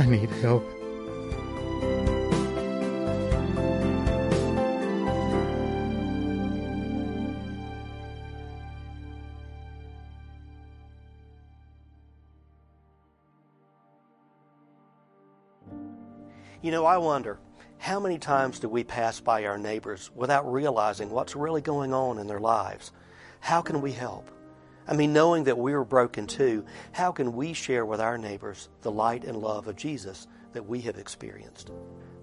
I 0.00 0.06
need 0.06 0.30
help. 0.30 0.68
You 16.62 16.72
know, 16.72 16.84
I 16.84 16.96
wonder 16.96 17.38
how 17.82 17.98
many 17.98 18.16
times 18.16 18.60
do 18.60 18.68
we 18.68 18.84
pass 18.84 19.18
by 19.18 19.44
our 19.44 19.58
neighbors 19.58 20.08
without 20.14 20.50
realizing 20.50 21.10
what's 21.10 21.34
really 21.34 21.60
going 21.60 21.92
on 21.92 22.20
in 22.20 22.28
their 22.28 22.38
lives? 22.38 22.92
How 23.40 23.60
can 23.60 23.80
we 23.80 23.90
help? 23.90 24.30
I 24.86 24.94
mean, 24.94 25.12
knowing 25.12 25.42
that 25.44 25.58
we 25.58 25.72
are 25.72 25.82
broken 25.82 26.28
too, 26.28 26.64
how 26.92 27.10
can 27.10 27.32
we 27.32 27.52
share 27.52 27.84
with 27.84 28.00
our 28.00 28.16
neighbors 28.16 28.68
the 28.82 28.92
light 28.92 29.24
and 29.24 29.36
love 29.36 29.66
of 29.66 29.74
Jesus 29.74 30.28
that 30.52 30.68
we 30.68 30.80
have 30.82 30.96
experienced? 30.96 31.72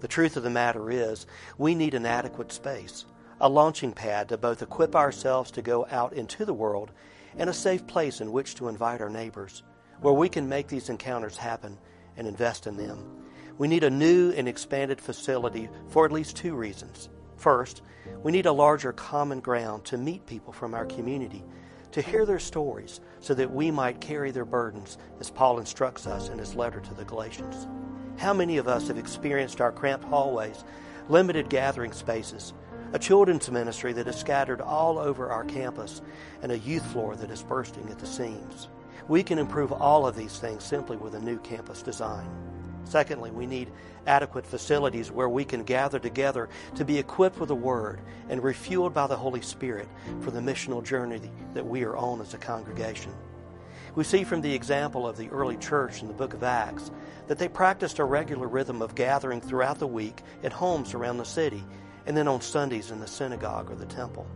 The 0.00 0.08
truth 0.08 0.38
of 0.38 0.44
the 0.44 0.48
matter 0.48 0.90
is, 0.90 1.26
we 1.58 1.74
need 1.74 1.92
an 1.92 2.06
adequate 2.06 2.52
space, 2.52 3.04
a 3.38 3.48
launching 3.50 3.92
pad 3.92 4.30
to 4.30 4.38
both 4.38 4.62
equip 4.62 4.96
ourselves 4.96 5.50
to 5.50 5.60
go 5.60 5.86
out 5.90 6.14
into 6.14 6.46
the 6.46 6.54
world 6.54 6.90
and 7.36 7.50
a 7.50 7.52
safe 7.52 7.86
place 7.86 8.22
in 8.22 8.32
which 8.32 8.54
to 8.54 8.68
invite 8.68 9.02
our 9.02 9.10
neighbors, 9.10 9.62
where 10.00 10.14
we 10.14 10.30
can 10.30 10.48
make 10.48 10.68
these 10.68 10.88
encounters 10.88 11.36
happen 11.36 11.76
and 12.16 12.26
invest 12.26 12.66
in 12.66 12.78
them. 12.78 13.20
We 13.60 13.68
need 13.68 13.84
a 13.84 13.90
new 13.90 14.30
and 14.30 14.48
expanded 14.48 15.02
facility 15.02 15.68
for 15.88 16.06
at 16.06 16.12
least 16.12 16.34
two 16.34 16.54
reasons. 16.54 17.10
First, 17.36 17.82
we 18.22 18.32
need 18.32 18.46
a 18.46 18.52
larger 18.52 18.90
common 18.90 19.40
ground 19.40 19.84
to 19.84 19.98
meet 19.98 20.24
people 20.24 20.50
from 20.50 20.72
our 20.72 20.86
community, 20.86 21.44
to 21.92 22.00
hear 22.00 22.24
their 22.24 22.38
stories 22.38 23.02
so 23.20 23.34
that 23.34 23.52
we 23.52 23.70
might 23.70 24.00
carry 24.00 24.30
their 24.30 24.46
burdens, 24.46 24.96
as 25.20 25.28
Paul 25.28 25.58
instructs 25.58 26.06
us 26.06 26.30
in 26.30 26.38
his 26.38 26.54
letter 26.54 26.80
to 26.80 26.94
the 26.94 27.04
Galatians. 27.04 27.68
How 28.16 28.32
many 28.32 28.56
of 28.56 28.66
us 28.66 28.88
have 28.88 28.96
experienced 28.96 29.60
our 29.60 29.72
cramped 29.72 30.06
hallways, 30.06 30.64
limited 31.10 31.50
gathering 31.50 31.92
spaces, 31.92 32.54
a 32.94 32.98
children's 32.98 33.50
ministry 33.50 33.92
that 33.92 34.08
is 34.08 34.16
scattered 34.16 34.62
all 34.62 34.98
over 34.98 35.28
our 35.28 35.44
campus, 35.44 36.00
and 36.40 36.50
a 36.50 36.58
youth 36.60 36.86
floor 36.92 37.14
that 37.14 37.30
is 37.30 37.42
bursting 37.42 37.90
at 37.90 37.98
the 37.98 38.06
seams? 38.06 38.68
We 39.06 39.22
can 39.22 39.38
improve 39.38 39.70
all 39.70 40.06
of 40.06 40.16
these 40.16 40.38
things 40.38 40.64
simply 40.64 40.96
with 40.96 41.14
a 41.14 41.20
new 41.20 41.36
campus 41.40 41.82
design. 41.82 42.49
Secondly, 42.90 43.30
we 43.30 43.46
need 43.46 43.70
adequate 44.08 44.44
facilities 44.44 45.12
where 45.12 45.28
we 45.28 45.44
can 45.44 45.62
gather 45.62 46.00
together 46.00 46.48
to 46.74 46.84
be 46.84 46.98
equipped 46.98 47.38
with 47.38 47.46
the 47.46 47.54
Word 47.54 48.00
and 48.28 48.42
refueled 48.42 48.92
by 48.92 49.06
the 49.06 49.16
Holy 49.16 49.42
Spirit 49.42 49.88
for 50.22 50.32
the 50.32 50.40
missional 50.40 50.82
journey 50.82 51.20
that 51.54 51.64
we 51.64 51.84
are 51.84 51.96
on 51.96 52.20
as 52.20 52.34
a 52.34 52.38
congregation. 52.38 53.12
We 53.94 54.02
see 54.02 54.24
from 54.24 54.40
the 54.40 54.52
example 54.52 55.06
of 55.06 55.16
the 55.16 55.28
early 55.28 55.56
church 55.56 56.02
in 56.02 56.08
the 56.08 56.14
book 56.14 56.34
of 56.34 56.42
Acts 56.42 56.90
that 57.28 57.38
they 57.38 57.46
practiced 57.46 58.00
a 58.00 58.04
regular 58.04 58.48
rhythm 58.48 58.82
of 58.82 58.96
gathering 58.96 59.40
throughout 59.40 59.78
the 59.78 59.86
week 59.86 60.22
at 60.42 60.52
homes 60.52 60.92
around 60.92 61.18
the 61.18 61.24
city 61.24 61.62
and 62.06 62.16
then 62.16 62.26
on 62.26 62.40
Sundays 62.40 62.90
in 62.90 62.98
the 62.98 63.06
synagogue 63.06 63.70
or 63.70 63.76
the 63.76 63.86
temple. 63.86 64.26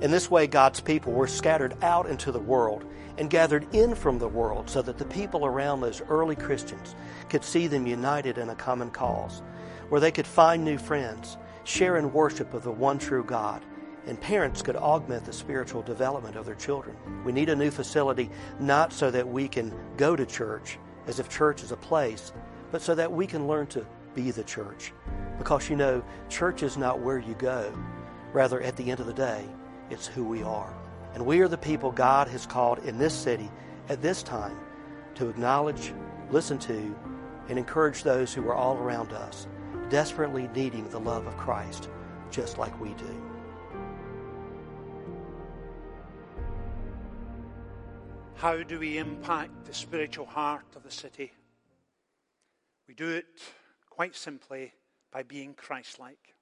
In 0.00 0.10
this 0.10 0.30
way, 0.30 0.46
God's 0.46 0.80
people 0.80 1.12
were 1.12 1.26
scattered 1.26 1.76
out 1.82 2.06
into 2.06 2.32
the 2.32 2.38
world 2.38 2.84
and 3.18 3.28
gathered 3.28 3.66
in 3.74 3.94
from 3.94 4.18
the 4.18 4.28
world 4.28 4.70
so 4.70 4.80
that 4.80 4.96
the 4.96 5.04
people 5.04 5.44
around 5.44 5.80
those 5.80 6.00
early 6.08 6.34
Christians 6.34 6.94
could 7.28 7.44
see 7.44 7.66
them 7.66 7.86
united 7.86 8.38
in 8.38 8.48
a 8.48 8.54
common 8.54 8.90
cause, 8.90 9.42
where 9.90 10.00
they 10.00 10.10
could 10.10 10.26
find 10.26 10.64
new 10.64 10.78
friends, 10.78 11.36
share 11.64 11.98
in 11.98 12.14
worship 12.14 12.54
of 12.54 12.62
the 12.62 12.72
one 12.72 12.98
true 12.98 13.22
God, 13.22 13.62
and 14.06 14.18
parents 14.18 14.62
could 14.62 14.76
augment 14.76 15.26
the 15.26 15.34
spiritual 15.34 15.82
development 15.82 16.34
of 16.34 16.46
their 16.46 16.54
children. 16.54 16.96
We 17.22 17.32
need 17.32 17.50
a 17.50 17.56
new 17.56 17.70
facility 17.70 18.30
not 18.58 18.94
so 18.94 19.10
that 19.10 19.28
we 19.28 19.48
can 19.48 19.70
go 19.98 20.16
to 20.16 20.24
church 20.24 20.78
as 21.08 21.20
if 21.20 21.28
church 21.28 21.62
is 21.62 21.72
a 21.72 21.76
place, 21.76 22.32
but 22.72 22.80
so 22.80 22.94
that 22.94 23.12
we 23.12 23.26
can 23.26 23.46
learn 23.46 23.66
to 23.66 23.86
be 24.14 24.30
the 24.30 24.44
church. 24.44 24.94
Because 25.36 25.68
you 25.68 25.76
know, 25.76 26.02
church 26.30 26.62
is 26.62 26.78
not 26.78 27.00
where 27.00 27.18
you 27.18 27.34
go. 27.34 27.70
Rather, 28.32 28.62
at 28.62 28.76
the 28.76 28.90
end 28.90 29.00
of 29.00 29.06
the 29.06 29.12
day, 29.12 29.44
it's 29.90 30.06
who 30.06 30.24
we 30.24 30.42
are. 30.42 30.72
And 31.14 31.26
we 31.26 31.40
are 31.40 31.48
the 31.48 31.58
people 31.58 31.90
God 31.90 32.28
has 32.28 32.46
called 32.46 32.78
in 32.80 32.98
this 32.98 33.14
city 33.14 33.50
at 33.88 34.00
this 34.00 34.22
time 34.22 34.56
to 35.16 35.28
acknowledge, 35.28 35.92
listen 36.30 36.58
to, 36.60 36.96
and 37.48 37.58
encourage 37.58 38.02
those 38.02 38.32
who 38.32 38.48
are 38.48 38.54
all 38.54 38.76
around 38.76 39.12
us, 39.12 39.48
desperately 39.88 40.48
needing 40.54 40.88
the 40.90 41.00
love 41.00 41.26
of 41.26 41.36
Christ, 41.36 41.88
just 42.30 42.58
like 42.58 42.80
we 42.80 42.90
do. 42.94 43.22
How 48.36 48.62
do 48.62 48.78
we 48.78 48.96
impact 48.96 49.66
the 49.66 49.74
spiritual 49.74 50.24
heart 50.24 50.64
of 50.74 50.82
the 50.82 50.90
city? 50.90 51.32
We 52.88 52.94
do 52.94 53.08
it 53.08 53.26
quite 53.90 54.16
simply 54.16 54.72
by 55.12 55.24
being 55.24 55.52
Christ 55.52 55.98
like. 55.98 56.34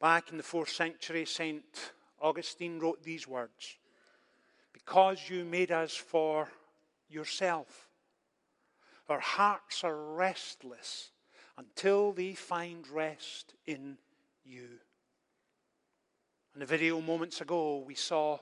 Back 0.00 0.30
in 0.32 0.36
the 0.36 0.42
fourth 0.42 0.70
century, 0.70 1.24
St. 1.24 1.92
Augustine 2.22 2.78
wrote 2.78 3.02
these 3.02 3.26
words 3.26 3.76
Because 4.72 5.18
you 5.28 5.44
made 5.44 5.72
us 5.72 5.94
for 5.94 6.48
yourself, 7.08 7.88
our 9.08 9.20
hearts 9.20 9.84
are 9.84 10.14
restless 10.14 11.10
until 11.58 12.12
they 12.12 12.32
find 12.32 12.88
rest 12.88 13.54
in 13.66 13.98
you. 14.44 14.68
In 16.54 16.60
the 16.60 16.66
video 16.66 17.00
moments 17.00 17.40
ago, 17.40 17.78
we 17.86 17.94
saw 17.94 18.38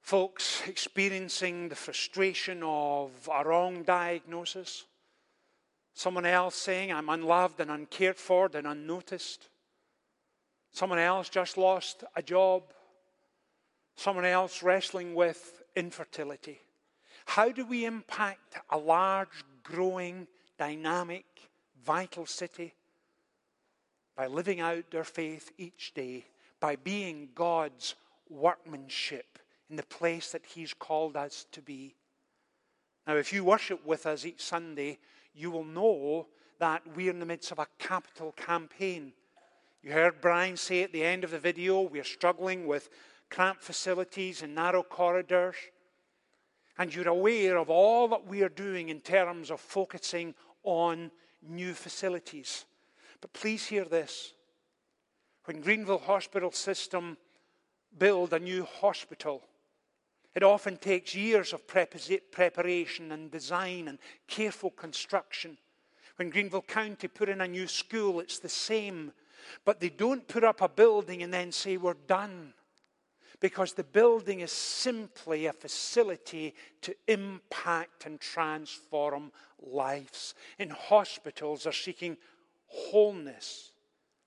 folks 0.00 0.62
experiencing 0.66 1.68
the 1.68 1.74
frustration 1.74 2.62
of 2.62 3.10
a 3.32 3.44
wrong 3.44 3.82
diagnosis. 3.82 4.86
Someone 5.94 6.26
else 6.26 6.54
saying, 6.54 6.92
I'm 6.92 7.08
unloved 7.08 7.60
and 7.60 7.70
uncared 7.70 8.16
for 8.16 8.48
and 8.54 8.66
unnoticed. 8.66 9.48
Someone 10.72 10.98
else 10.98 11.28
just 11.28 11.56
lost 11.56 12.04
a 12.16 12.22
job. 12.22 12.62
Someone 13.96 14.24
else 14.24 14.62
wrestling 14.62 15.14
with 15.14 15.62
infertility. 15.74 16.60
How 17.26 17.50
do 17.50 17.66
we 17.66 17.84
impact 17.84 18.58
a 18.70 18.78
large, 18.78 19.44
growing, 19.62 20.26
dynamic, 20.58 21.26
vital 21.84 22.26
city? 22.26 22.74
By 24.16 24.26
living 24.26 24.60
out 24.60 24.90
their 24.90 25.04
faith 25.04 25.50
each 25.58 25.92
day, 25.94 26.24
by 26.60 26.76
being 26.76 27.28
God's 27.34 27.94
workmanship 28.30 29.38
in 29.70 29.76
the 29.76 29.82
place 29.82 30.32
that 30.32 30.46
He's 30.46 30.74
called 30.74 31.16
us 31.16 31.46
to 31.52 31.60
be. 31.60 31.94
Now, 33.06 33.16
if 33.16 33.32
you 33.32 33.44
worship 33.44 33.84
with 33.86 34.06
us 34.06 34.24
each 34.24 34.42
Sunday, 34.42 34.98
you 35.34 35.50
will 35.50 35.64
know 35.64 36.26
that 36.58 36.82
we're 36.94 37.10
in 37.10 37.20
the 37.20 37.26
midst 37.26 37.52
of 37.52 37.58
a 37.58 37.66
capital 37.78 38.32
campaign. 38.32 39.12
You 39.82 39.92
heard 39.92 40.20
Brian 40.20 40.56
say 40.56 40.82
at 40.82 40.92
the 40.92 41.04
end 41.04 41.24
of 41.24 41.30
the 41.30 41.38
video, 41.38 41.82
we're 41.82 42.04
struggling 42.04 42.66
with 42.66 42.90
cramped 43.30 43.62
facilities 43.62 44.42
and 44.42 44.54
narrow 44.54 44.82
corridors. 44.82 45.54
And 46.78 46.94
you're 46.94 47.08
aware 47.08 47.56
of 47.56 47.70
all 47.70 48.08
that 48.08 48.26
we 48.26 48.42
are 48.42 48.48
doing 48.48 48.88
in 48.88 49.00
terms 49.00 49.50
of 49.50 49.60
focusing 49.60 50.34
on 50.64 51.10
new 51.42 51.74
facilities. 51.74 52.64
But 53.20 53.32
please 53.32 53.66
hear 53.66 53.84
this. 53.84 54.32
When 55.44 55.60
Greenville 55.60 55.98
Hospital 55.98 56.52
System 56.52 57.16
build 57.98 58.32
a 58.32 58.38
new 58.38 58.64
hospital, 58.64 59.42
it 60.34 60.42
often 60.42 60.76
takes 60.76 61.14
years 61.14 61.52
of 61.52 61.66
preparation 61.66 63.12
and 63.12 63.30
design 63.30 63.88
and 63.88 63.98
careful 64.26 64.70
construction. 64.70 65.56
When 66.16 66.30
Greenville 66.30 66.62
County 66.62 67.08
put 67.08 67.28
in 67.28 67.40
a 67.40 67.48
new 67.48 67.66
school, 67.66 68.20
it's 68.20 68.38
the 68.38 68.48
same. 68.48 69.12
But 69.64 69.80
they 69.80 69.88
don't 69.88 70.26
put 70.26 70.44
up 70.44 70.60
a 70.60 70.68
building 70.68 71.22
and 71.22 71.32
then 71.32 71.52
say, 71.52 71.76
We're 71.76 71.94
done. 71.94 72.54
Because 73.40 73.72
the 73.72 73.84
building 73.84 74.40
is 74.40 74.50
simply 74.50 75.46
a 75.46 75.52
facility 75.52 76.54
to 76.82 76.94
impact 77.06 78.04
and 78.04 78.20
transform 78.20 79.30
lives. 79.60 80.34
In 80.58 80.70
hospitals, 80.70 81.64
are 81.64 81.72
seeking 81.72 82.16
wholeness 82.66 83.70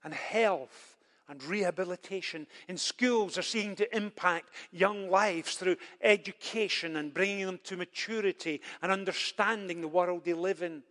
and 0.03 0.13
health 0.13 0.97
and 1.27 1.43
rehabilitation. 1.43 2.47
In 2.67 2.77
schools, 2.77 3.37
are 3.37 3.41
seeking 3.41 3.75
to 3.77 3.95
impact 3.95 4.49
young 4.71 5.09
lives 5.09 5.55
through 5.55 5.77
education 6.01 6.97
and 6.97 7.13
bringing 7.13 7.45
them 7.45 7.59
to 7.63 7.77
maturity 7.77 8.61
and 8.81 8.91
understanding 8.91 9.81
the 9.81 9.87
world 9.87 10.25
they 10.25 10.33
live 10.33 10.61
in. 10.61 10.83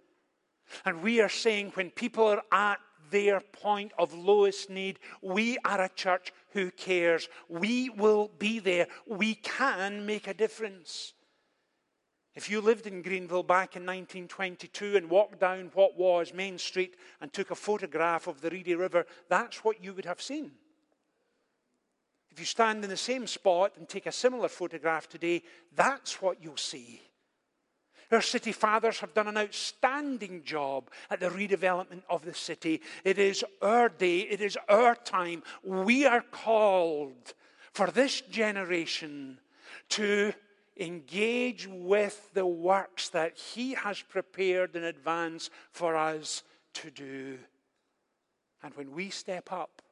And 0.85 1.03
we 1.03 1.21
are 1.21 1.29
saying 1.29 1.73
when 1.75 1.91
people 1.91 2.25
are 2.25 2.43
at 2.53 2.81
their 3.11 3.41
point 3.41 3.93
of 3.99 4.15
lowest 4.15 4.71
need. 4.71 4.99
We 5.23 5.59
are 5.65 5.83
a 5.83 5.89
church 5.89 6.33
who 6.53 6.71
cares. 6.71 7.29
We 7.49 7.91
will 7.91 8.31
be 8.39 8.59
there. 8.59 8.87
We 9.07 9.35
can 9.35 10.07
make 10.07 10.27
a 10.27 10.35
difference. 10.35 11.15
If 12.35 12.49
you 12.49 12.61
lived 12.61 12.87
in 12.87 13.03
Greenville 13.03 13.43
back 13.43 13.77
in 13.77 13.83
1922 13.83 14.97
and 14.97 15.11
walked 15.11 15.41
down 15.41 15.71
what 15.75 15.99
was 15.99 16.33
Main 16.33 16.59
Street 16.59 16.97
and 17.21 17.33
took 17.33 17.51
a 17.51 17.57
photograph 17.57 18.29
of 18.29 18.41
the 18.41 18.51
Reedy 18.51 18.75
River, 18.75 19.05
that's 19.29 19.65
what 19.65 19.83
you 19.83 19.93
would 19.95 20.05
have 20.05 20.23
seen. 20.23 20.53
If 22.31 22.39
you 22.39 22.47
stand 22.47 22.85
in 22.85 22.91
the 22.91 22.97
same 22.97 23.27
spot 23.27 23.73
and 23.77 23.89
take 23.89 24.07
a 24.07 24.13
similar 24.13 24.49
photograph 24.49 25.09
today, 25.09 25.43
that's 25.75 26.23
what 26.23 26.43
you'll 26.43 26.57
see. 26.57 27.03
Our 28.11 28.21
city 28.21 28.53
fathers 28.53 28.99
have 29.01 29.15
done 29.15 29.29
an 29.29 29.39
outstanding 29.39 30.43
job 30.45 30.91
at 31.11 31.21
the 31.21 31.29
redevelopment 31.29 32.03
of 32.09 32.25
the 32.25 32.35
city. 32.35 32.81
It 33.05 33.19
is 33.19 33.45
our 33.63 33.89
day, 33.89 34.21
it 34.21 34.41
is 34.41 34.59
our 34.69 34.97
time. 34.97 35.43
We 35.63 36.07
are 36.07 36.23
called 36.23 37.35
for 37.73 37.89
this 37.89 38.21
generation 38.21 39.39
to 39.91 40.33
engage 40.77 41.69
with 41.71 42.33
the 42.35 42.47
works 42.47 43.11
that 43.11 43.37
He 43.37 43.75
has 43.75 44.03
prepared 44.03 44.75
in 44.75 44.85
advance 44.85 45.51
for 45.71 45.95
us 45.95 46.43
to 46.75 46.91
do. 46.91 47.39
And 48.63 48.75
when 48.75 48.93
we 48.93 49.11
step 49.11 49.53
up, 49.53 49.83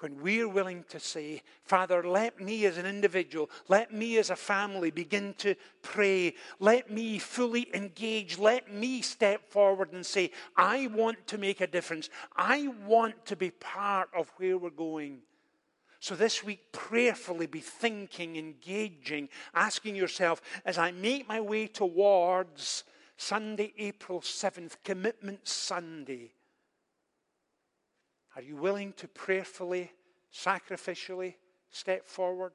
when 0.00 0.20
we're 0.20 0.48
willing 0.48 0.84
to 0.88 1.00
say, 1.00 1.42
Father, 1.64 2.02
let 2.06 2.40
me 2.40 2.66
as 2.66 2.76
an 2.76 2.86
individual, 2.86 3.50
let 3.68 3.92
me 3.92 4.18
as 4.18 4.30
a 4.30 4.36
family 4.36 4.90
begin 4.90 5.34
to 5.38 5.54
pray, 5.82 6.34
let 6.58 6.90
me 6.90 7.18
fully 7.18 7.68
engage, 7.74 8.38
let 8.38 8.72
me 8.72 9.00
step 9.00 9.50
forward 9.50 9.92
and 9.92 10.04
say, 10.04 10.30
I 10.56 10.88
want 10.88 11.26
to 11.28 11.38
make 11.38 11.60
a 11.60 11.66
difference. 11.66 12.10
I 12.36 12.68
want 12.86 13.24
to 13.26 13.36
be 13.36 13.50
part 13.50 14.10
of 14.16 14.32
where 14.36 14.58
we're 14.58 14.70
going. 14.70 15.22
So 15.98 16.14
this 16.14 16.44
week, 16.44 16.72
prayerfully 16.72 17.46
be 17.46 17.60
thinking, 17.60 18.36
engaging, 18.36 19.28
asking 19.54 19.96
yourself, 19.96 20.42
as 20.64 20.78
I 20.78 20.92
make 20.92 21.26
my 21.26 21.40
way 21.40 21.66
towards 21.66 22.84
Sunday, 23.16 23.72
April 23.78 24.20
7th, 24.20 24.76
Commitment 24.84 25.48
Sunday, 25.48 26.32
are 28.36 28.42
you 28.42 28.54
willing 28.54 28.92
to 28.98 29.08
prayerfully, 29.08 29.90
sacrificially 30.32 31.34
step 31.70 32.06
forward? 32.06 32.52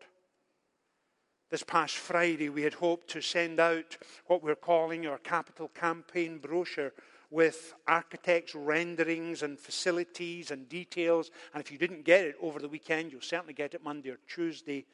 This 1.49 1.63
past 1.63 1.97
Friday, 1.97 2.49
we 2.49 2.61
had 2.61 2.75
hoped 2.75 3.09
to 3.09 3.21
send 3.21 3.59
out 3.59 3.97
what 4.27 4.43
we're 4.43 4.55
calling 4.55 5.07
our 5.07 5.17
capital 5.17 5.69
campaign 5.69 6.37
brochure 6.37 6.93
with 7.31 7.73
architects' 7.87 8.53
renderings 8.53 9.41
and 9.41 9.59
facilities 9.59 10.51
and 10.51 10.69
details. 10.69 11.31
And 11.53 11.61
if 11.61 11.71
you 11.71 11.79
didn't 11.79 12.05
get 12.05 12.25
it 12.25 12.35
over 12.41 12.59
the 12.59 12.69
weekend, 12.69 13.11
you'll 13.11 13.21
certainly 13.21 13.53
get 13.53 13.73
it 13.73 13.83
Monday 13.83 14.11
or 14.11 14.19
Tuesday. 14.27 14.85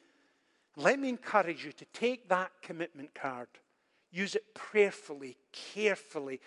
Let 0.74 0.98
me 0.98 1.10
encourage 1.10 1.66
you 1.66 1.72
to 1.72 1.84
take 1.92 2.28
that 2.30 2.50
commitment 2.62 3.14
card, 3.14 3.48
use 4.10 4.34
it 4.34 4.54
prayerfully, 4.54 5.36
carefully, 5.52 6.40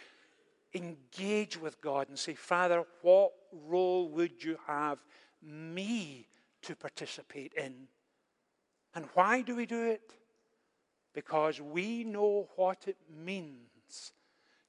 engage 0.74 1.62
with 1.62 1.80
God 1.80 2.10
and 2.10 2.18
say, 2.18 2.34
Father, 2.34 2.86
what 3.02 3.34
role 3.68 4.10
would 4.10 4.44
you 4.44 4.58
have 4.68 5.00
me 5.42 6.28
to 6.64 6.76
participate 6.76 7.54
in? 7.54 7.88
And 8.94 9.08
why 9.14 9.42
do 9.42 9.56
we 9.56 9.66
do 9.66 9.84
it? 9.84 10.14
Because 11.14 11.62
we 11.62 12.04
know 12.04 12.48
what 12.56 12.88
it 12.88 12.98
means 13.24 14.14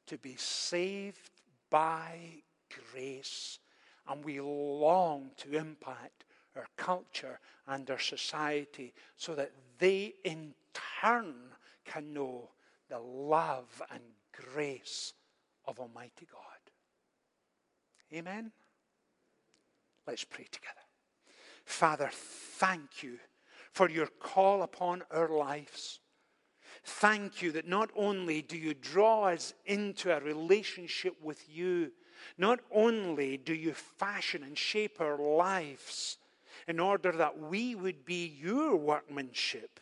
to 0.07 0.18
be 0.18 0.35
saved 0.37 1.31
by 1.71 2.42
grace. 2.92 3.59
And 4.09 4.25
we 4.25 4.40
long 4.40 5.31
to 5.38 5.57
impact 5.57 6.25
our 6.57 6.66
culture 6.77 7.38
and 7.66 7.88
our 7.90 7.99
society 7.99 8.92
so 9.16 9.35
that 9.35 9.53
they 9.79 10.14
in 10.25 10.55
turn 11.01 11.35
can 11.85 12.12
know 12.12 12.51
the 12.88 12.99
love 12.99 13.83
and 13.90 14.03
grace 14.33 15.14
of 15.66 15.79
Almighty 15.79 16.27
God. 16.31 16.42
Amen? 18.12 18.53
Let's 20.07 20.25
pray 20.25 20.47
together. 20.51 20.75
Father, 21.65 22.11
thank 22.12 23.03
you 23.03 23.19
for 23.71 23.88
your 23.88 24.09
call 24.21 24.62
upon 24.62 25.03
our 25.11 25.29
lives. 25.29 26.01
Thank 26.85 27.43
you 27.43 27.53
that 27.53 27.69
not 27.69 27.91
only 27.95 28.43
do 28.43 28.57
you 28.57 28.75
draw 28.75 29.25
us 29.25 29.55
into 29.67 30.15
a 30.15 30.21
relationship 30.21 31.15
with 31.23 31.45
you, 31.49 31.93
not 32.37 32.61
only 32.73 33.37
do 33.37 33.55
you 33.55 33.73
fashion 33.73 34.43
and 34.43 34.59
shape 34.59 35.01
our 35.01 35.19
lives 35.19 36.19
in 36.67 36.81
order 36.81 37.12
that 37.12 37.38
we 37.38 37.75
would 37.75 38.05
be 38.05 38.27
your 38.41 38.77
workmanship, 38.77 39.81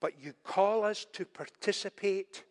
but 0.00 0.20
you 0.22 0.32
call 0.44 0.84
us 0.84 1.06
to 1.12 1.24
participate 1.24 2.44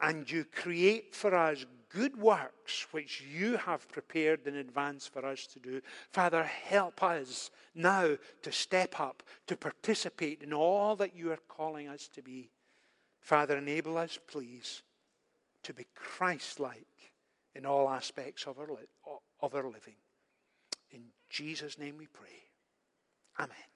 and 0.00 0.30
you 0.30 0.44
create 0.44 1.14
for 1.14 1.34
us 1.34 1.64
good 1.94 2.16
works 2.16 2.86
which 2.92 3.22
you 3.22 3.56
have 3.56 3.88
prepared 3.90 4.46
in 4.46 4.56
advance 4.56 5.06
for 5.06 5.24
us 5.24 5.46
to 5.46 5.58
do. 5.58 5.80
Father, 6.10 6.42
help 6.44 7.02
us 7.02 7.50
now 7.74 8.16
to 8.42 8.52
step 8.52 8.98
up, 9.00 9.22
to 9.46 9.56
participate 9.56 10.42
in 10.42 10.52
all 10.52 10.96
that 10.96 11.16
you 11.16 11.30
are 11.32 11.38
calling 11.48 11.88
us 11.88 12.08
to 12.14 12.22
be. 12.22 12.50
Father, 13.20 13.58
enable 13.58 13.98
us, 13.98 14.18
please, 14.26 14.82
to 15.62 15.72
be 15.72 15.86
Christ 15.94 16.58
like 16.58 16.86
in 17.54 17.66
all 17.66 17.88
aspects 17.88 18.46
of 18.46 18.58
our, 18.58 18.68
li- 18.68 19.18
of 19.40 19.54
our 19.54 19.64
living. 19.64 19.96
In 20.90 21.02
Jesus' 21.30 21.78
name 21.78 21.96
we 21.98 22.06
pray. 22.06 22.28
Amen. 23.38 23.71